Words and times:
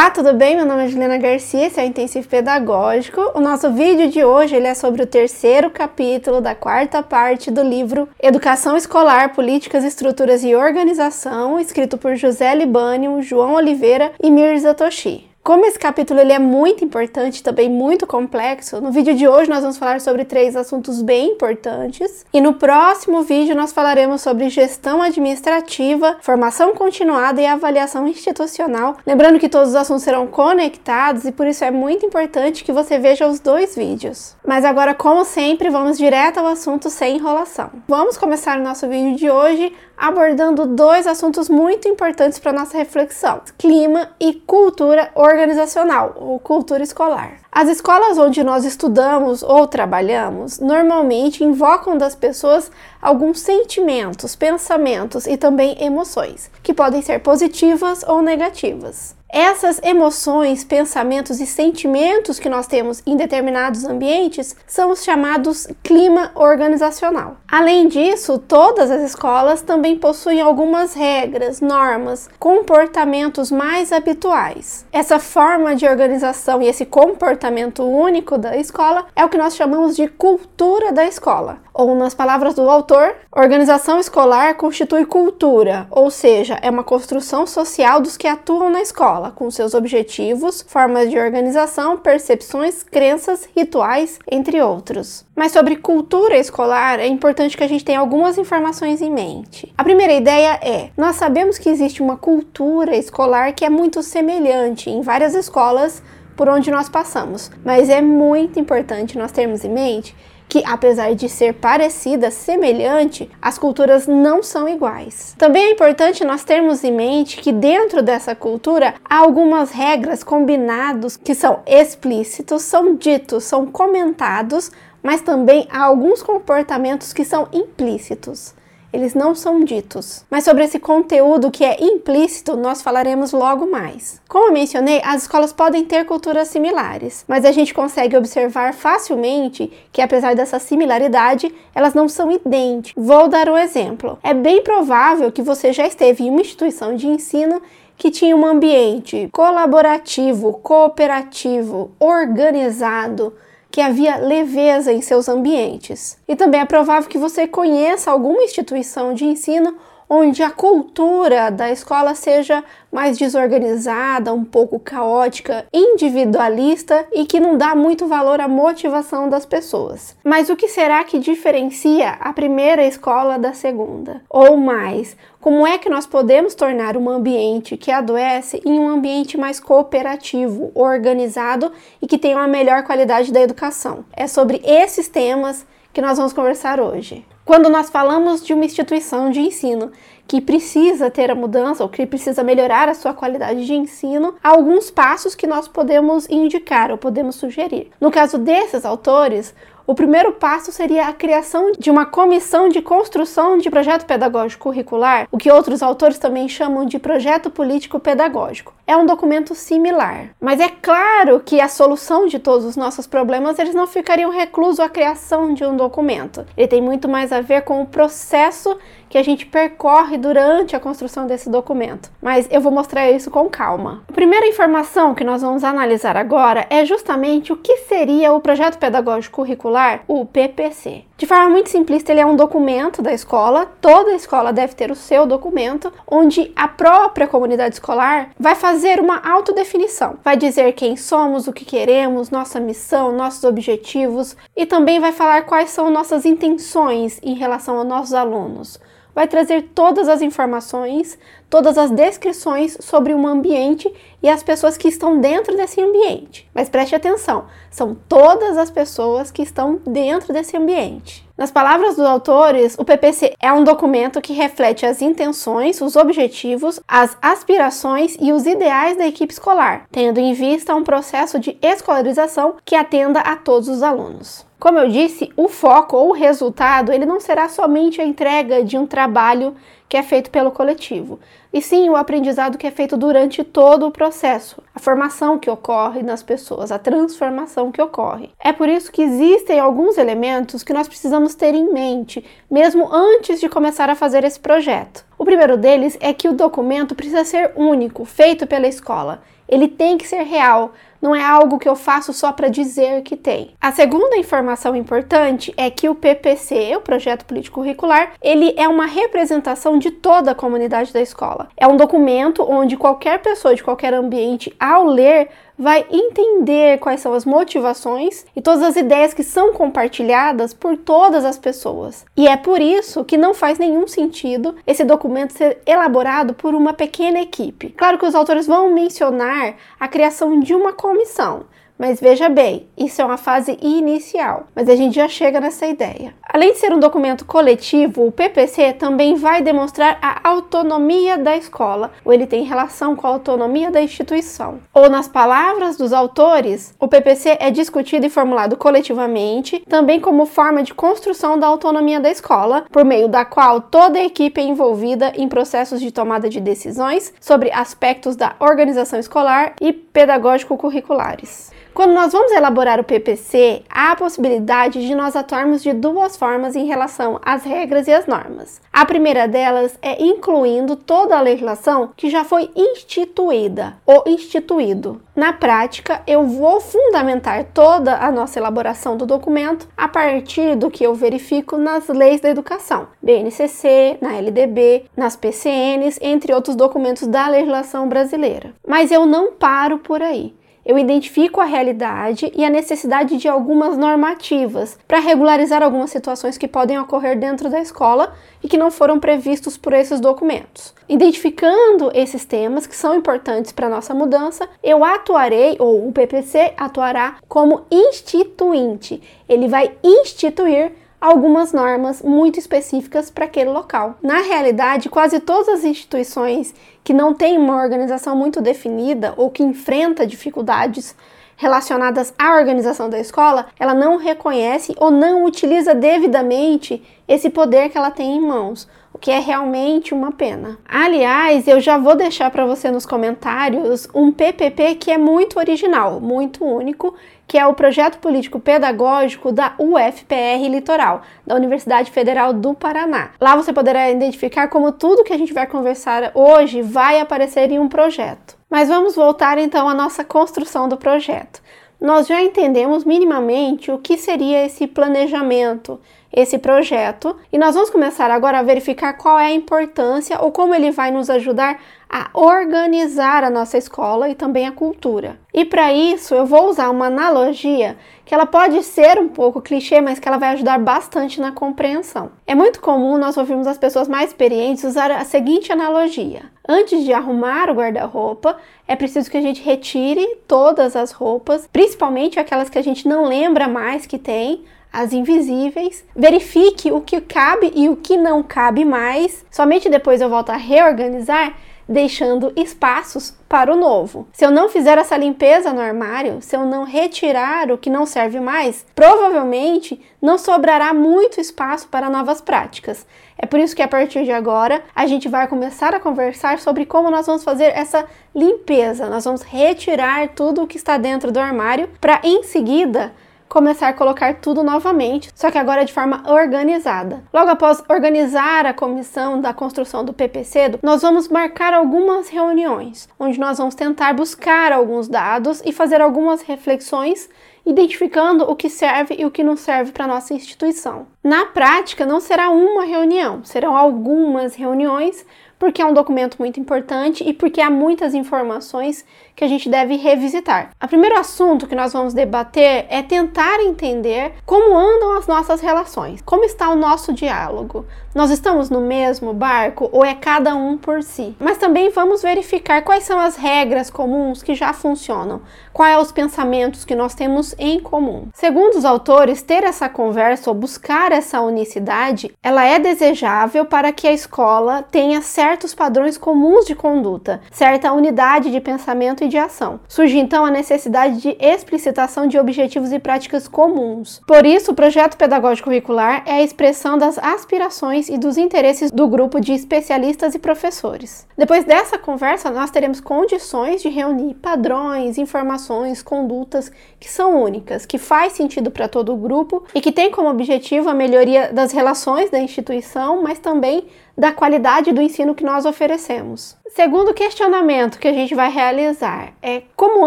Olá, 0.00 0.08
tudo 0.08 0.32
bem? 0.32 0.56
Meu 0.56 0.64
nome 0.64 0.86
é 0.86 0.88
Juliana 0.88 1.18
Garcia, 1.18 1.66
esse 1.66 1.78
é 1.78 1.84
o 1.84 1.86
Intensivo 1.86 2.26
Pedagógico. 2.26 3.20
O 3.34 3.38
nosso 3.38 3.70
vídeo 3.70 4.08
de 4.08 4.24
hoje 4.24 4.56
ele 4.56 4.66
é 4.66 4.72
sobre 4.72 5.02
o 5.02 5.06
terceiro 5.06 5.68
capítulo 5.68 6.40
da 6.40 6.54
quarta 6.54 7.02
parte 7.02 7.50
do 7.50 7.62
livro 7.62 8.08
Educação 8.18 8.78
Escolar, 8.78 9.34
Políticas, 9.34 9.84
Estruturas 9.84 10.42
e 10.42 10.54
Organização, 10.54 11.60
escrito 11.60 11.98
por 11.98 12.16
José 12.16 12.54
Libânio, 12.54 13.20
João 13.20 13.52
Oliveira 13.52 14.10
e 14.22 14.30
Mirza 14.30 14.72
Toshi. 14.72 15.29
Como 15.42 15.64
esse 15.64 15.78
capítulo 15.78 16.20
ele 16.20 16.34
é 16.34 16.38
muito 16.38 16.84
importante, 16.84 17.42
também 17.42 17.68
muito 17.68 18.06
complexo, 18.06 18.78
no 18.78 18.92
vídeo 18.92 19.14
de 19.14 19.26
hoje 19.26 19.48
nós 19.48 19.62
vamos 19.62 19.78
falar 19.78 19.98
sobre 19.98 20.22
três 20.22 20.54
assuntos 20.54 21.00
bem 21.00 21.30
importantes 21.30 22.26
e 22.30 22.42
no 22.42 22.52
próximo 22.52 23.22
vídeo 23.22 23.56
nós 23.56 23.72
falaremos 23.72 24.20
sobre 24.20 24.50
gestão 24.50 25.00
administrativa, 25.00 26.18
formação 26.20 26.74
continuada 26.74 27.40
e 27.40 27.46
avaliação 27.46 28.06
institucional. 28.06 28.98
Lembrando 29.06 29.38
que 29.38 29.48
todos 29.48 29.70
os 29.70 29.76
assuntos 29.76 30.02
serão 30.02 30.26
conectados 30.26 31.24
e 31.24 31.32
por 31.32 31.46
isso 31.46 31.64
é 31.64 31.70
muito 31.70 32.04
importante 32.04 32.62
que 32.62 32.70
você 32.70 32.98
veja 32.98 33.26
os 33.26 33.40
dois 33.40 33.74
vídeos. 33.74 34.36
Mas 34.46 34.62
agora, 34.62 34.94
como 34.94 35.24
sempre, 35.24 35.70
vamos 35.70 35.96
direto 35.96 36.38
ao 36.38 36.48
assunto 36.48 36.90
sem 36.90 37.16
enrolação. 37.16 37.70
Vamos 37.88 38.18
começar 38.18 38.58
o 38.58 38.62
nosso 38.62 38.86
vídeo 38.86 39.16
de 39.16 39.30
hoje 39.30 39.72
abordando 40.00 40.66
dois 40.66 41.06
assuntos 41.06 41.50
muito 41.50 41.86
importantes 41.86 42.38
para 42.38 42.54
nossa 42.54 42.78
reflexão: 42.78 43.42
clima 43.58 44.10
e 44.18 44.32
cultura 44.32 45.10
organizacional 45.14 46.14
ou 46.16 46.38
cultura 46.38 46.82
escolar. 46.82 47.39
As 47.52 47.68
escolas 47.68 48.16
onde 48.16 48.44
nós 48.44 48.64
estudamos 48.64 49.42
ou 49.42 49.66
trabalhamos 49.66 50.60
normalmente 50.60 51.42
invocam 51.42 51.98
das 51.98 52.14
pessoas 52.14 52.70
alguns 53.02 53.40
sentimentos, 53.40 54.36
pensamentos 54.36 55.26
e 55.26 55.36
também 55.36 55.76
emoções, 55.82 56.48
que 56.62 56.72
podem 56.72 57.02
ser 57.02 57.18
positivas 57.18 58.04
ou 58.06 58.22
negativas. 58.22 59.18
Essas 59.32 59.80
emoções, 59.84 60.64
pensamentos 60.64 61.40
e 61.40 61.46
sentimentos 61.46 62.40
que 62.40 62.48
nós 62.48 62.66
temos 62.66 63.00
em 63.06 63.16
determinados 63.16 63.84
ambientes 63.84 64.56
são 64.66 64.90
os 64.90 65.04
chamados 65.04 65.68
clima 65.84 66.32
organizacional. 66.34 67.36
Além 67.46 67.86
disso, 67.86 68.38
todas 68.38 68.90
as 68.90 69.02
escolas 69.02 69.62
também 69.62 69.96
possuem 69.96 70.40
algumas 70.40 70.94
regras, 70.94 71.60
normas, 71.60 72.28
comportamentos 72.40 73.52
mais 73.52 73.92
habituais. 73.92 74.84
Essa 74.92 75.20
forma 75.20 75.76
de 75.76 75.86
organização 75.86 76.60
e 76.60 76.66
esse 76.66 76.84
comportamento 76.84 77.39
único 77.84 78.36
da 78.36 78.56
escola 78.56 79.06
é 79.16 79.24
o 79.24 79.28
que 79.28 79.38
nós 79.38 79.54
chamamos 79.56 79.96
de 79.96 80.08
cultura 80.08 80.92
da 80.92 81.04
escola. 81.04 81.58
Ou, 81.72 81.94
nas 81.94 82.12
palavras 82.12 82.54
do 82.54 82.68
autor, 82.68 83.14
organização 83.34 83.98
escolar 83.98 84.54
constitui 84.56 85.06
cultura, 85.06 85.86
ou 85.90 86.10
seja, 86.10 86.58
é 86.60 86.68
uma 86.68 86.84
construção 86.84 87.46
social 87.46 88.00
dos 88.00 88.16
que 88.16 88.26
atuam 88.26 88.68
na 88.68 88.82
escola, 88.82 89.30
com 89.30 89.50
seus 89.50 89.72
objetivos, 89.72 90.62
formas 90.68 91.08
de 91.08 91.18
organização, 91.18 91.96
percepções, 91.96 92.82
crenças, 92.82 93.48
rituais, 93.56 94.18
entre 94.30 94.60
outros. 94.60 95.24
Mas 95.34 95.52
sobre 95.52 95.76
cultura 95.76 96.36
escolar, 96.36 97.00
é 97.00 97.06
importante 97.06 97.56
que 97.56 97.64
a 97.64 97.68
gente 97.68 97.84
tenha 97.84 98.00
algumas 98.00 98.36
informações 98.36 99.00
em 99.00 99.10
mente. 99.10 99.72
A 99.78 99.84
primeira 99.84 100.12
ideia 100.12 100.58
é: 100.62 100.90
nós 100.96 101.16
sabemos 101.16 101.56
que 101.56 101.70
existe 101.70 102.02
uma 102.02 102.16
cultura 102.16 102.94
escolar 102.96 103.54
que 103.54 103.64
é 103.64 103.70
muito 103.70 104.02
semelhante 104.02 104.90
em 104.90 105.00
várias 105.00 105.34
escolas 105.34 106.02
por 106.40 106.48
onde 106.48 106.70
nós 106.70 106.88
passamos, 106.88 107.50
mas 107.62 107.90
é 107.90 108.00
muito 108.00 108.58
importante 108.58 109.18
nós 109.18 109.30
termos 109.30 109.62
em 109.62 109.68
mente 109.68 110.16
que, 110.48 110.62
apesar 110.64 111.14
de 111.14 111.28
ser 111.28 111.52
parecida, 111.52 112.30
semelhante, 112.30 113.30
as 113.42 113.58
culturas 113.58 114.06
não 114.06 114.42
são 114.42 114.66
iguais. 114.66 115.34
Também 115.36 115.64
é 115.64 115.70
importante 115.72 116.24
nós 116.24 116.42
termos 116.42 116.82
em 116.82 116.92
mente 116.92 117.36
que 117.36 117.52
dentro 117.52 118.02
dessa 118.02 118.34
cultura 118.34 118.94
há 119.04 119.18
algumas 119.18 119.70
regras, 119.70 120.24
combinados 120.24 121.14
que 121.14 121.34
são 121.34 121.60
explícitos, 121.66 122.62
são 122.62 122.94
ditos, 122.94 123.44
são 123.44 123.66
comentados, 123.66 124.72
mas 125.02 125.20
também 125.20 125.68
há 125.70 125.82
alguns 125.82 126.22
comportamentos 126.22 127.12
que 127.12 127.22
são 127.22 127.48
implícitos 127.52 128.54
eles 128.92 129.14
não 129.14 129.34
são 129.34 129.64
ditos. 129.64 130.24
Mas 130.30 130.44
sobre 130.44 130.64
esse 130.64 130.78
conteúdo 130.78 131.50
que 131.50 131.64
é 131.64 131.82
implícito, 131.82 132.56
nós 132.56 132.82
falaremos 132.82 133.32
logo 133.32 133.66
mais. 133.70 134.20
Como 134.28 134.48
eu 134.48 134.52
mencionei, 134.52 135.00
as 135.04 135.22
escolas 135.22 135.52
podem 135.52 135.84
ter 135.84 136.04
culturas 136.04 136.48
similares, 136.48 137.24
mas 137.28 137.44
a 137.44 137.52
gente 137.52 137.72
consegue 137.72 138.16
observar 138.16 138.74
facilmente 138.74 139.70
que, 139.92 140.02
apesar 140.02 140.34
dessa 140.34 140.58
similaridade, 140.58 141.54
elas 141.74 141.94
não 141.94 142.08
são 142.08 142.30
idênticas. 142.30 143.02
Vou 143.02 143.28
dar 143.28 143.48
um 143.48 143.56
exemplo. 143.56 144.18
É 144.22 144.34
bem 144.34 144.62
provável 144.62 145.30
que 145.30 145.42
você 145.42 145.72
já 145.72 145.86
esteve 145.86 146.24
em 146.24 146.30
uma 146.30 146.40
instituição 146.40 146.96
de 146.96 147.06
ensino 147.06 147.60
que 147.96 148.10
tinha 148.10 148.34
um 148.34 148.46
ambiente 148.46 149.28
colaborativo, 149.30 150.54
cooperativo, 150.54 151.90
organizado, 152.00 153.34
que 153.70 153.80
havia 153.80 154.16
leveza 154.16 154.92
em 154.92 155.00
seus 155.00 155.28
ambientes. 155.28 156.18
E 156.26 156.34
também 156.34 156.60
é 156.60 156.64
provável 156.64 157.08
que 157.08 157.18
você 157.18 157.46
conheça 157.46 158.10
alguma 158.10 158.42
instituição 158.42 159.14
de 159.14 159.24
ensino 159.24 159.76
onde 160.12 160.42
a 160.42 160.50
cultura 160.50 161.52
da 161.52 161.70
escola 161.70 162.16
seja 162.16 162.64
mais 162.90 163.16
desorganizada, 163.16 164.34
um 164.34 164.44
pouco 164.44 164.80
caótica, 164.80 165.64
individualista 165.72 167.06
e 167.12 167.24
que 167.24 167.38
não 167.38 167.56
dá 167.56 167.76
muito 167.76 168.08
valor 168.08 168.40
à 168.40 168.48
motivação 168.48 169.28
das 169.28 169.46
pessoas. 169.46 170.16
Mas 170.24 170.50
o 170.50 170.56
que 170.56 170.66
será 170.66 171.04
que 171.04 171.20
diferencia 171.20 172.10
a 172.20 172.32
primeira 172.32 172.84
escola 172.84 173.38
da 173.38 173.52
segunda? 173.52 174.20
Ou 174.28 174.56
mais, 174.56 175.16
como 175.40 175.64
é 175.64 175.78
que 175.78 175.88
nós 175.88 176.06
podemos 176.06 176.56
tornar 176.56 176.96
um 176.96 177.08
ambiente 177.08 177.76
que 177.76 177.92
adoece 177.92 178.60
em 178.66 178.80
um 178.80 178.88
ambiente 178.88 179.38
mais 179.38 179.60
cooperativo, 179.60 180.72
organizado 180.74 181.70
e 182.02 182.08
que 182.08 182.18
tenha 182.18 182.36
uma 182.36 182.48
melhor 182.48 182.82
qualidade 182.82 183.32
da 183.32 183.40
educação? 183.40 184.04
É 184.12 184.26
sobre 184.26 184.60
esses 184.64 185.06
temas 185.06 185.64
que 185.92 186.02
nós 186.02 186.18
vamos 186.18 186.32
conversar 186.32 186.80
hoje. 186.80 187.24
Quando 187.44 187.68
nós 187.68 187.90
falamos 187.90 188.44
de 188.44 188.54
uma 188.54 188.64
instituição 188.64 189.30
de 189.30 189.40
ensino 189.40 189.90
que 190.28 190.40
precisa 190.40 191.10
ter 191.10 191.30
a 191.30 191.34
mudança 191.34 191.82
ou 191.82 191.88
que 191.88 192.06
precisa 192.06 192.44
melhorar 192.44 192.88
a 192.88 192.94
sua 192.94 193.12
qualidade 193.12 193.66
de 193.66 193.74
ensino, 193.74 194.36
há 194.42 194.50
alguns 194.50 194.90
passos 194.90 195.34
que 195.34 195.46
nós 195.46 195.66
podemos 195.66 196.28
indicar 196.28 196.92
ou 196.92 196.98
podemos 196.98 197.34
sugerir. 197.34 197.90
No 198.00 198.10
caso 198.10 198.38
desses 198.38 198.84
autores, 198.84 199.52
o 199.90 199.94
primeiro 199.94 200.30
passo 200.30 200.70
seria 200.70 201.08
a 201.08 201.12
criação 201.12 201.72
de 201.76 201.90
uma 201.90 202.06
comissão 202.06 202.68
de 202.68 202.80
construção 202.80 203.58
de 203.58 203.68
projeto 203.68 204.06
pedagógico 204.06 204.62
curricular, 204.62 205.26
o 205.32 205.36
que 205.36 205.50
outros 205.50 205.82
autores 205.82 206.16
também 206.16 206.48
chamam 206.48 206.84
de 206.84 207.00
projeto 207.00 207.50
político 207.50 207.98
pedagógico. 207.98 208.72
É 208.90 208.96
um 208.96 209.06
documento 209.06 209.54
similar, 209.54 210.30
mas 210.40 210.58
é 210.58 210.68
claro 210.68 211.38
que 211.38 211.60
a 211.60 211.68
solução 211.68 212.26
de 212.26 212.40
todos 212.40 212.64
os 212.64 212.76
nossos 212.76 213.06
problemas 213.06 213.56
eles 213.60 213.72
não 213.72 213.86
ficariam 213.86 214.32
reclusos 214.32 214.80
à 214.80 214.88
criação 214.88 215.54
de 215.54 215.64
um 215.64 215.76
documento. 215.76 216.44
Ele 216.56 216.66
tem 216.66 216.82
muito 216.82 217.08
mais 217.08 217.30
a 217.32 217.40
ver 217.40 217.62
com 217.62 217.80
o 217.80 217.86
processo 217.86 218.76
que 219.08 219.16
a 219.16 219.22
gente 219.22 219.46
percorre 219.46 220.18
durante 220.18 220.74
a 220.74 220.80
construção 220.80 221.24
desse 221.24 221.48
documento. 221.48 222.10
Mas 222.20 222.48
eu 222.50 222.60
vou 222.60 222.72
mostrar 222.72 223.08
isso 223.10 223.30
com 223.30 223.48
calma. 223.48 224.02
A 224.08 224.12
primeira 224.12 224.48
informação 224.48 225.14
que 225.14 225.22
nós 225.22 225.42
vamos 225.42 225.62
analisar 225.62 226.16
agora 226.16 226.66
é 226.68 226.84
justamente 226.84 227.52
o 227.52 227.56
que 227.56 227.76
seria 227.78 228.32
o 228.32 228.40
projeto 228.40 228.76
pedagógico 228.76 229.36
curricular, 229.36 230.02
o 230.08 230.24
PPC. 230.24 231.04
De 231.20 231.26
forma 231.26 231.50
muito 231.50 231.68
simplista, 231.68 232.10
ele 232.10 232.22
é 232.22 232.24
um 232.24 232.34
documento 232.34 233.02
da 233.02 233.12
escola, 233.12 233.70
toda 233.78 234.14
escola 234.14 234.54
deve 234.54 234.74
ter 234.74 234.90
o 234.90 234.94
seu 234.94 235.26
documento, 235.26 235.92
onde 236.10 236.50
a 236.56 236.66
própria 236.66 237.28
comunidade 237.28 237.74
escolar 237.74 238.30
vai 238.38 238.54
fazer 238.54 238.98
uma 238.98 239.18
autodefinição, 239.18 240.16
vai 240.24 240.34
dizer 240.34 240.72
quem 240.72 240.96
somos, 240.96 241.46
o 241.46 241.52
que 241.52 241.62
queremos, 241.62 242.30
nossa 242.30 242.58
missão, 242.58 243.12
nossos 243.12 243.44
objetivos. 243.44 244.34
E 244.56 244.64
também 244.64 244.98
vai 244.98 245.12
falar 245.12 245.42
quais 245.42 245.68
são 245.68 245.90
nossas 245.90 246.24
intenções 246.24 247.20
em 247.22 247.34
relação 247.34 247.76
aos 247.76 247.86
nossos 247.86 248.14
alunos. 248.14 248.80
Vai 249.14 249.28
trazer 249.28 249.72
todas 249.74 250.08
as 250.08 250.22
informações, 250.22 251.18
todas 251.50 251.76
as 251.76 251.90
descrições 251.90 252.78
sobre 252.80 253.12
um 253.12 253.26
ambiente 253.26 253.92
e 254.22 254.28
as 254.28 254.42
pessoas 254.42 254.76
que 254.76 254.88
estão 254.88 255.20
dentro 255.20 255.56
desse 255.56 255.82
ambiente. 255.82 256.48
Mas 256.54 256.68
preste 256.68 256.94
atenção, 256.94 257.46
são 257.70 257.96
todas 258.08 258.56
as 258.56 258.70
pessoas 258.70 259.32
que 259.32 259.42
estão 259.42 259.80
dentro 259.84 260.32
desse 260.32 260.56
ambiente. 260.56 261.28
Nas 261.36 261.50
palavras 261.50 261.96
dos 261.96 262.04
autores, 262.04 262.76
o 262.78 262.84
PPC 262.84 263.34
é 263.40 263.50
um 263.52 263.64
documento 263.64 264.20
que 264.20 264.34
reflete 264.34 264.84
as 264.84 265.00
intenções, 265.00 265.80
os 265.80 265.96
objetivos, 265.96 266.78
as 266.86 267.16
aspirações 267.20 268.16
e 268.20 268.30
os 268.30 268.46
ideais 268.46 268.96
da 268.96 269.06
equipe 269.06 269.32
escolar, 269.32 269.86
tendo 269.90 270.20
em 270.20 270.34
vista 270.34 270.74
um 270.74 270.84
processo 270.84 271.40
de 271.40 271.58
escolarização 271.62 272.56
que 272.64 272.76
atenda 272.76 273.20
a 273.20 273.36
todos 273.36 273.68
os 273.68 273.82
alunos. 273.82 274.46
Como 274.60 274.78
eu 274.78 274.90
disse, 274.90 275.32
o 275.34 275.48
foco 275.48 275.96
ou 275.96 276.10
o 276.10 276.12
resultado, 276.12 276.92
ele 276.92 277.06
não 277.06 277.18
será 277.18 277.48
somente 277.48 277.98
a 277.98 278.04
entrega 278.04 278.62
de 278.62 278.76
um 278.76 278.86
trabalho 278.86 279.56
que 279.90 279.96
é 279.96 280.04
feito 280.04 280.30
pelo 280.30 280.52
coletivo, 280.52 281.18
e 281.52 281.60
sim 281.60 281.90
o 281.90 281.96
aprendizado 281.96 282.56
que 282.56 282.66
é 282.66 282.70
feito 282.70 282.96
durante 282.96 283.42
todo 283.42 283.88
o 283.88 283.90
processo, 283.90 284.62
a 284.72 284.78
formação 284.78 285.36
que 285.36 285.50
ocorre 285.50 286.00
nas 286.00 286.22
pessoas, 286.22 286.70
a 286.70 286.78
transformação 286.78 287.72
que 287.72 287.82
ocorre. 287.82 288.30
É 288.38 288.52
por 288.52 288.68
isso 288.68 288.92
que 288.92 289.02
existem 289.02 289.58
alguns 289.58 289.98
elementos 289.98 290.62
que 290.62 290.72
nós 290.72 290.86
precisamos 290.86 291.34
ter 291.34 291.56
em 291.56 291.72
mente, 291.72 292.24
mesmo 292.48 292.88
antes 292.94 293.40
de 293.40 293.48
começar 293.48 293.90
a 293.90 293.96
fazer 293.96 294.22
esse 294.22 294.38
projeto. 294.38 295.04
O 295.18 295.24
primeiro 295.24 295.56
deles 295.56 295.98
é 296.00 296.12
que 296.12 296.28
o 296.28 296.34
documento 296.34 296.94
precisa 296.94 297.24
ser 297.24 297.50
único, 297.56 298.04
feito 298.04 298.46
pela 298.46 298.68
escola. 298.68 299.24
Ele 299.48 299.66
tem 299.66 299.98
que 299.98 300.06
ser 300.06 300.22
real, 300.22 300.72
não 301.00 301.14
é 301.14 301.24
algo 301.24 301.58
que 301.58 301.68
eu 301.68 301.76
faço 301.76 302.12
só 302.12 302.32
para 302.32 302.48
dizer 302.48 303.02
que 303.02 303.16
tem. 303.16 303.54
A 303.60 303.72
segunda 303.72 304.16
informação 304.16 304.76
importante 304.76 305.52
é 305.56 305.70
que 305.70 305.88
o 305.88 305.94
PPC, 305.94 306.76
o 306.76 306.80
projeto 306.80 307.24
político 307.24 307.60
curricular, 307.60 308.12
ele 308.22 308.54
é 308.56 308.68
uma 308.68 308.86
representação 308.86 309.78
de 309.78 309.90
toda 309.90 310.30
a 310.30 310.34
comunidade 310.34 310.92
da 310.92 311.00
escola. 311.00 311.48
É 311.56 311.66
um 311.66 311.76
documento 311.76 312.44
onde 312.48 312.76
qualquer 312.76 313.18
pessoa 313.20 313.54
de 313.54 313.62
qualquer 313.62 313.92
ambiente, 313.94 314.54
ao 314.58 314.84
ler, 314.84 315.28
vai 315.60 315.86
entender 315.90 316.78
quais 316.78 317.00
são 317.00 317.12
as 317.12 317.26
motivações 317.26 318.24
e 318.34 318.40
todas 318.40 318.62
as 318.62 318.76
ideias 318.76 319.12
que 319.12 319.22
são 319.22 319.52
compartilhadas 319.52 320.54
por 320.54 320.74
todas 320.74 321.22
as 321.22 321.38
pessoas. 321.38 322.06
E 322.16 322.26
é 322.26 322.34
por 322.34 322.62
isso 322.62 323.04
que 323.04 323.18
não 323.18 323.34
faz 323.34 323.58
nenhum 323.58 323.86
sentido 323.86 324.56
esse 324.66 324.84
documento 324.84 325.34
ser 325.34 325.58
elaborado 325.66 326.32
por 326.32 326.54
uma 326.54 326.72
pequena 326.72 327.20
equipe. 327.20 327.74
Claro 327.76 327.98
que 327.98 328.06
os 328.06 328.14
autores 328.14 328.46
vão 328.46 328.72
mencionar 328.72 329.56
a 329.78 329.86
criação 329.86 330.40
de 330.40 330.54
uma 330.54 330.72
comissão, 330.72 331.44
mas 331.80 331.98
veja 331.98 332.28
bem, 332.28 332.66
isso 332.76 333.00
é 333.00 333.04
uma 333.06 333.16
fase 333.16 333.56
inicial, 333.62 334.44
mas 334.54 334.68
a 334.68 334.76
gente 334.76 334.96
já 334.96 335.08
chega 335.08 335.40
nessa 335.40 335.66
ideia. 335.66 336.12
Além 336.22 336.52
de 336.52 336.58
ser 336.58 336.74
um 336.74 336.78
documento 336.78 337.24
coletivo, 337.24 338.06
o 338.06 338.12
PPC 338.12 338.74
também 338.74 339.14
vai 339.14 339.40
demonstrar 339.40 339.98
a 340.02 340.28
autonomia 340.28 341.16
da 341.16 341.34
escola, 341.34 341.90
ou 342.04 342.12
ele 342.12 342.26
tem 342.26 342.44
relação 342.44 342.94
com 342.94 343.06
a 343.06 343.10
autonomia 343.10 343.70
da 343.70 343.80
instituição. 343.80 344.60
Ou, 344.74 344.90
nas 344.90 345.08
palavras 345.08 345.78
dos 345.78 345.94
autores, 345.94 346.74
o 346.78 346.86
PPC 346.86 347.38
é 347.40 347.50
discutido 347.50 348.04
e 348.04 348.10
formulado 348.10 348.58
coletivamente, 348.58 349.64
também 349.66 349.98
como 349.98 350.26
forma 350.26 350.62
de 350.62 350.74
construção 350.74 351.38
da 351.38 351.46
autonomia 351.46 351.98
da 351.98 352.10
escola, 352.10 352.66
por 352.70 352.84
meio 352.84 353.08
da 353.08 353.24
qual 353.24 353.58
toda 353.58 353.98
a 353.98 354.04
equipe 354.04 354.38
é 354.38 354.44
envolvida 354.44 355.14
em 355.16 355.26
processos 355.26 355.80
de 355.80 355.90
tomada 355.90 356.28
de 356.28 356.42
decisões 356.42 357.14
sobre 357.18 357.50
aspectos 357.50 358.16
da 358.16 358.36
organização 358.38 359.00
escolar 359.00 359.54
e 359.58 359.72
pedagógico-curriculares. 359.72 361.58
Quando 361.80 361.94
nós 361.94 362.12
vamos 362.12 362.30
elaborar 362.32 362.78
o 362.78 362.84
PPC, 362.84 363.62
há 363.70 363.92
a 363.92 363.96
possibilidade 363.96 364.86
de 364.86 364.94
nós 364.94 365.16
atuarmos 365.16 365.62
de 365.62 365.72
duas 365.72 366.14
formas 366.14 366.54
em 366.54 366.66
relação 366.66 367.18
às 367.24 367.42
regras 367.42 367.88
e 367.88 367.90
às 367.90 368.06
normas. 368.06 368.60
A 368.70 368.84
primeira 368.84 369.26
delas 369.26 369.78
é 369.80 370.04
incluindo 370.04 370.76
toda 370.76 371.16
a 371.16 371.22
legislação 371.22 371.88
que 371.96 372.10
já 372.10 372.22
foi 372.22 372.50
instituída 372.54 373.78
ou 373.86 374.04
instituído. 374.06 375.00
Na 375.16 375.32
prática, 375.32 376.02
eu 376.06 376.26
vou 376.26 376.60
fundamentar 376.60 377.44
toda 377.54 377.96
a 377.96 378.12
nossa 378.12 378.38
elaboração 378.38 378.98
do 378.98 379.06
documento 379.06 379.66
a 379.74 379.88
partir 379.88 380.56
do 380.56 380.70
que 380.70 380.84
eu 380.84 380.94
verifico 380.94 381.56
nas 381.56 381.88
leis 381.88 382.20
da 382.20 382.28
educação, 382.28 382.88
BNCC, 383.02 383.96
na 384.02 384.16
LDB, 384.16 384.84
nas 384.94 385.16
PCNs, 385.16 385.98
entre 386.02 386.34
outros 386.34 386.54
documentos 386.54 387.06
da 387.06 387.26
legislação 387.26 387.88
brasileira. 387.88 388.52
Mas 388.66 388.92
eu 388.92 389.06
não 389.06 389.32
paro 389.32 389.78
por 389.78 390.02
aí 390.02 390.38
eu 390.64 390.78
identifico 390.78 391.40
a 391.40 391.44
realidade 391.44 392.30
e 392.34 392.44
a 392.44 392.50
necessidade 392.50 393.16
de 393.16 393.28
algumas 393.28 393.76
normativas 393.76 394.78
para 394.86 394.98
regularizar 394.98 395.62
algumas 395.62 395.90
situações 395.90 396.36
que 396.36 396.48
podem 396.48 396.78
ocorrer 396.78 397.18
dentro 397.18 397.48
da 397.48 397.60
escola 397.60 398.14
e 398.42 398.48
que 398.48 398.58
não 398.58 398.70
foram 398.70 398.98
previstos 398.98 399.56
por 399.56 399.72
esses 399.72 400.00
documentos. 400.00 400.74
Identificando 400.88 401.90
esses 401.94 402.24
temas 402.24 402.66
que 402.66 402.76
são 402.76 402.94
importantes 402.94 403.52
para 403.52 403.68
nossa 403.68 403.94
mudança, 403.94 404.48
eu 404.62 404.84
atuarei, 404.84 405.56
ou 405.58 405.88
o 405.88 405.92
PPC 405.92 406.54
atuará 406.56 407.16
como 407.28 407.62
instituinte. 407.70 409.02
Ele 409.28 409.48
vai 409.48 409.72
instituir 409.82 410.72
algumas 411.00 411.52
normas 411.52 412.02
muito 412.02 412.38
específicas 412.38 413.10
para 413.10 413.24
aquele 413.24 413.50
local. 413.50 413.96
Na 414.02 414.18
realidade, 414.18 414.90
quase 414.90 415.18
todas 415.20 415.48
as 415.48 415.64
instituições 415.64 416.54
que 416.90 416.94
não 416.94 417.14
têm 417.14 417.38
uma 417.38 417.62
organização 417.62 418.16
muito 418.16 418.40
definida 418.40 419.14
ou 419.16 419.30
que 419.30 419.44
enfrenta 419.44 420.04
dificuldades 420.04 420.96
relacionadas 421.36 422.12
à 422.18 422.34
organização 422.34 422.90
da 422.90 422.98
escola, 422.98 423.46
ela 423.60 423.72
não 423.72 423.96
reconhece 423.96 424.74
ou 424.76 424.90
não 424.90 425.24
utiliza 425.24 425.72
devidamente 425.72 426.82
esse 427.06 427.30
poder 427.30 427.68
que 427.68 427.78
ela 427.78 427.92
tem 427.92 428.16
em 428.16 428.20
mãos, 428.20 428.68
o 428.92 428.98
que 428.98 429.12
é 429.12 429.20
realmente 429.20 429.94
uma 429.94 430.10
pena. 430.10 430.58
Aliás, 430.68 431.46
eu 431.46 431.60
já 431.60 431.78
vou 431.78 431.94
deixar 431.94 432.28
para 432.32 432.44
você 432.44 432.72
nos 432.72 432.84
comentários 432.84 433.86
um 433.94 434.10
PPP 434.10 434.74
que 434.74 434.90
é 434.90 434.98
muito 434.98 435.38
original, 435.38 436.00
muito 436.00 436.44
único 436.44 436.96
que 437.30 437.38
é 437.38 437.46
o 437.46 437.54
projeto 437.54 437.98
político 437.98 438.40
pedagógico 438.40 439.30
da 439.30 439.54
UFPR 439.56 440.48
Litoral, 440.50 441.02
da 441.24 441.36
Universidade 441.36 441.88
Federal 441.88 442.32
do 442.32 442.54
Paraná. 442.54 443.10
Lá 443.20 443.36
você 443.36 443.52
poderá 443.52 443.88
identificar 443.88 444.48
como 444.48 444.72
tudo 444.72 445.04
que 445.04 445.12
a 445.12 445.16
gente 445.16 445.32
vai 445.32 445.46
conversar 445.46 446.10
hoje 446.12 446.60
vai 446.60 446.98
aparecer 446.98 447.52
em 447.52 447.60
um 447.60 447.68
projeto. 447.68 448.36
Mas 448.50 448.68
vamos 448.68 448.96
voltar 448.96 449.38
então 449.38 449.68
à 449.68 449.74
nossa 449.74 450.02
construção 450.02 450.68
do 450.68 450.76
projeto. 450.76 451.40
Nós 451.80 452.08
já 452.08 452.20
entendemos 452.20 452.84
minimamente 452.84 453.70
o 453.70 453.78
que 453.78 453.96
seria 453.96 454.44
esse 454.44 454.66
planejamento, 454.66 455.80
esse 456.12 456.38
projeto, 456.38 457.16
e 457.32 457.38
nós 457.38 457.54
vamos 457.54 457.70
começar 457.70 458.10
agora 458.10 458.38
a 458.38 458.42
verificar 458.42 458.94
qual 458.94 459.18
é 459.18 459.26
a 459.26 459.32
importância 459.32 460.20
ou 460.20 460.32
como 460.32 460.54
ele 460.54 460.70
vai 460.70 460.90
nos 460.90 461.08
ajudar 461.08 461.60
a 461.88 462.08
organizar 462.14 463.24
a 463.24 463.30
nossa 463.30 463.58
escola 463.58 464.08
e 464.08 464.14
também 464.14 464.46
a 464.46 464.52
cultura. 464.52 465.18
E 465.34 465.44
para 465.44 465.72
isso 465.72 466.14
eu 466.14 466.24
vou 466.24 466.48
usar 466.48 466.70
uma 466.70 466.86
analogia 466.86 467.76
que 468.04 468.14
ela 468.14 468.26
pode 468.26 468.62
ser 468.62 468.98
um 468.98 469.08
pouco 469.08 469.40
clichê, 469.40 469.80
mas 469.80 469.98
que 469.98 470.06
ela 470.06 470.18
vai 470.18 470.30
ajudar 470.30 470.58
bastante 470.58 471.20
na 471.20 471.32
compreensão. 471.32 472.12
É 472.26 472.34
muito 472.34 472.60
comum 472.60 472.96
nós 472.96 473.16
ouvirmos 473.16 473.46
as 473.46 473.58
pessoas 473.58 473.88
mais 473.88 474.10
experientes 474.10 474.62
usar 474.62 474.90
a 474.90 475.04
seguinte 475.04 475.52
analogia: 475.52 476.22
antes 476.48 476.84
de 476.84 476.92
arrumar 476.92 477.50
o 477.50 477.54
guarda-roupa, 477.54 478.36
é 478.68 478.76
preciso 478.76 479.10
que 479.10 479.16
a 479.16 479.22
gente 479.22 479.42
retire 479.42 480.06
todas 480.28 480.76
as 480.76 480.92
roupas, 480.92 481.48
principalmente 481.52 482.20
aquelas 482.20 482.48
que 482.48 482.58
a 482.58 482.62
gente 482.62 482.86
não 482.86 483.04
lembra 483.04 483.48
mais 483.48 483.84
que 483.84 483.98
tem, 483.98 484.44
as 484.72 484.92
invisíveis, 484.92 485.84
verifique 485.94 486.70
o 486.70 486.80
que 486.80 487.00
cabe 487.00 487.52
e 487.54 487.68
o 487.68 487.76
que 487.76 487.96
não 487.96 488.22
cabe 488.22 488.64
mais. 488.64 489.24
Somente 489.30 489.68
depois 489.68 490.00
eu 490.00 490.08
volto 490.08 490.30
a 490.30 490.36
reorganizar 490.36 491.34
deixando 491.70 492.32
espaços 492.34 493.14
para 493.28 493.52
o 493.52 493.56
novo. 493.56 494.08
Se 494.12 494.26
eu 494.26 494.30
não 494.32 494.48
fizer 494.48 494.76
essa 494.76 494.96
limpeza 494.96 495.52
no 495.52 495.60
armário, 495.60 496.20
se 496.20 496.34
eu 496.34 496.44
não 496.44 496.64
retirar 496.64 497.52
o 497.52 497.56
que 497.56 497.70
não 497.70 497.86
serve 497.86 498.18
mais, 498.18 498.66
provavelmente 498.74 499.80
não 500.02 500.18
sobrará 500.18 500.74
muito 500.74 501.20
espaço 501.20 501.68
para 501.68 501.88
novas 501.88 502.20
práticas. 502.20 502.84
É 503.16 503.24
por 503.24 503.38
isso 503.38 503.54
que 503.54 503.62
a 503.62 503.68
partir 503.68 504.02
de 504.02 504.10
agora 504.10 504.64
a 504.74 504.84
gente 504.86 505.08
vai 505.08 505.28
começar 505.28 505.72
a 505.72 505.78
conversar 505.78 506.40
sobre 506.40 506.66
como 506.66 506.90
nós 506.90 507.06
vamos 507.06 507.22
fazer 507.22 507.56
essa 507.56 507.86
limpeza. 508.12 508.90
Nós 508.90 509.04
vamos 509.04 509.22
retirar 509.22 510.08
tudo 510.08 510.42
o 510.42 510.46
que 510.48 510.56
está 510.56 510.76
dentro 510.76 511.12
do 511.12 511.20
armário 511.20 511.68
para 511.80 512.00
em 512.02 512.24
seguida 512.24 512.92
começar 513.30 513.68
a 513.68 513.72
colocar 513.72 514.14
tudo 514.14 514.42
novamente, 514.42 515.08
só 515.14 515.30
que 515.30 515.38
agora 515.38 515.64
de 515.64 515.72
forma 515.72 516.02
organizada. 516.08 517.04
Logo 517.14 517.30
após 517.30 517.62
organizar 517.68 518.44
a 518.44 518.52
comissão 518.52 519.20
da 519.20 519.32
construção 519.32 519.84
do 519.84 519.92
PPC, 519.92 520.58
nós 520.60 520.82
vamos 520.82 521.08
marcar 521.08 521.54
algumas 521.54 522.08
reuniões, 522.08 522.88
onde 522.98 523.20
nós 523.20 523.38
vamos 523.38 523.54
tentar 523.54 523.94
buscar 523.94 524.50
alguns 524.50 524.88
dados 524.88 525.40
e 525.46 525.52
fazer 525.52 525.80
algumas 525.80 526.22
reflexões 526.22 527.08
identificando 527.46 528.24
o 528.24 528.36
que 528.36 528.50
serve 528.50 528.96
e 528.98 529.06
o 529.06 529.10
que 529.10 529.22
não 529.22 529.36
serve 529.36 529.72
para 529.72 529.86
nossa 529.86 530.12
instituição. 530.12 530.88
Na 531.02 531.24
prática, 531.26 531.86
não 531.86 532.00
será 532.00 532.28
uma 532.30 532.64
reunião, 532.64 533.24
serão 533.24 533.56
algumas 533.56 534.34
reuniões 534.34 535.06
porque 535.40 535.62
é 535.62 535.64
um 535.64 535.72
documento 535.72 536.18
muito 536.18 536.38
importante 536.38 537.02
e 537.02 537.14
porque 537.14 537.40
há 537.40 537.48
muitas 537.48 537.94
informações 537.94 538.84
que 539.20 539.24
a 539.26 539.28
gente 539.28 539.50
deve 539.50 539.76
revisitar. 539.76 540.48
O 540.64 540.66
primeiro 540.66 540.98
assunto 540.98 541.46
que 541.46 541.54
nós 541.54 541.74
vamos 541.74 541.92
debater 541.92 542.64
é 542.70 542.82
tentar 542.82 543.38
entender 543.40 544.14
como 544.24 544.56
andam 544.56 544.96
as 544.96 545.06
nossas 545.06 545.42
relações, 545.42 546.00
como 546.00 546.24
está 546.24 546.48
o 546.48 546.56
nosso 546.56 546.90
diálogo. 546.90 547.66
Nós 547.94 548.10
estamos 548.10 548.48
no 548.48 548.60
mesmo 548.60 549.12
barco 549.12 549.68
ou 549.72 549.84
é 549.84 549.94
cada 549.94 550.34
um 550.34 550.56
por 550.56 550.82
si? 550.82 551.14
Mas 551.18 551.36
também 551.36 551.70
vamos 551.70 552.02
verificar 552.02 552.62
quais 552.62 552.84
são 552.84 552.98
as 552.98 553.16
regras 553.16 553.68
comuns 553.68 554.22
que 554.22 554.34
já 554.34 554.54
funcionam, 554.54 555.20
quais 555.52 555.74
são 555.74 555.82
os 555.82 555.92
pensamentos 555.92 556.64
que 556.64 556.76
nós 556.76 556.94
temos 556.94 557.34
em 557.36 557.60
comum. 557.60 558.06
Segundo 558.14 558.54
os 558.54 558.64
autores, 558.64 559.20
ter 559.20 559.44
essa 559.44 559.68
conversa 559.68 560.30
ou 560.30 560.34
buscar 560.34 560.92
essa 560.92 561.20
unicidade, 561.20 562.14
ela 562.22 562.44
é 562.44 562.58
desejável 562.58 563.44
para 563.44 563.70
que 563.72 563.86
a 563.86 563.92
escola 563.92 564.62
tenha 564.62 565.02
certos 565.02 565.52
padrões 565.52 565.98
comuns 565.98 566.46
de 566.46 566.54
conduta, 566.54 567.20
certa 567.30 567.72
unidade 567.72 568.30
de 568.30 568.40
pensamento 568.40 569.02
e 569.04 569.09
de 569.10 569.18
ação. 569.18 569.60
Surge 569.68 569.98
então 569.98 570.24
a 570.24 570.30
necessidade 570.30 571.02
de 571.02 571.14
explicitação 571.20 572.06
de 572.06 572.18
objetivos 572.18 572.72
e 572.72 572.78
práticas 572.78 573.28
comuns. 573.28 574.00
Por 574.06 574.24
isso, 574.24 574.52
o 574.52 574.54
projeto 574.54 574.96
pedagógico 574.96 575.50
curricular 575.50 576.04
é 576.06 576.12
a 576.12 576.22
expressão 576.22 576.78
das 576.78 576.96
aspirações 576.96 577.88
e 577.88 577.98
dos 577.98 578.16
interesses 578.16 578.70
do 578.70 578.86
grupo 578.86 579.20
de 579.20 579.32
especialistas 579.32 580.14
e 580.14 580.18
professores. 580.18 581.06
Depois 581.18 581.44
dessa 581.44 581.76
conversa, 581.76 582.30
nós 582.30 582.50
teremos 582.50 582.80
condições 582.80 583.60
de 583.60 583.68
reunir 583.68 584.14
padrões, 584.14 584.96
informações, 584.96 585.82
condutas 585.82 586.52
que 586.78 586.88
são 586.88 587.20
únicas, 587.20 587.66
que 587.66 587.78
faz 587.78 588.12
sentido 588.12 588.50
para 588.50 588.68
todo 588.68 588.94
o 588.94 588.96
grupo 588.96 589.44
e 589.52 589.60
que 589.60 589.72
tem 589.72 589.90
como 589.90 590.08
objetivo 590.08 590.70
a 590.70 590.74
melhoria 590.74 591.32
das 591.32 591.50
relações 591.50 592.10
da 592.10 592.20
instituição, 592.20 593.02
mas 593.02 593.18
também 593.18 593.66
da 593.96 594.12
qualidade 594.12 594.72
do 594.72 594.82
ensino 594.82 595.14
que 595.14 595.24
nós 595.24 595.44
oferecemos. 595.44 596.36
Segundo 596.48 596.92
questionamento 596.92 597.78
que 597.78 597.86
a 597.86 597.92
gente 597.92 598.14
vai 598.14 598.30
realizar 598.30 599.12
é 599.22 599.42
como 599.54 599.86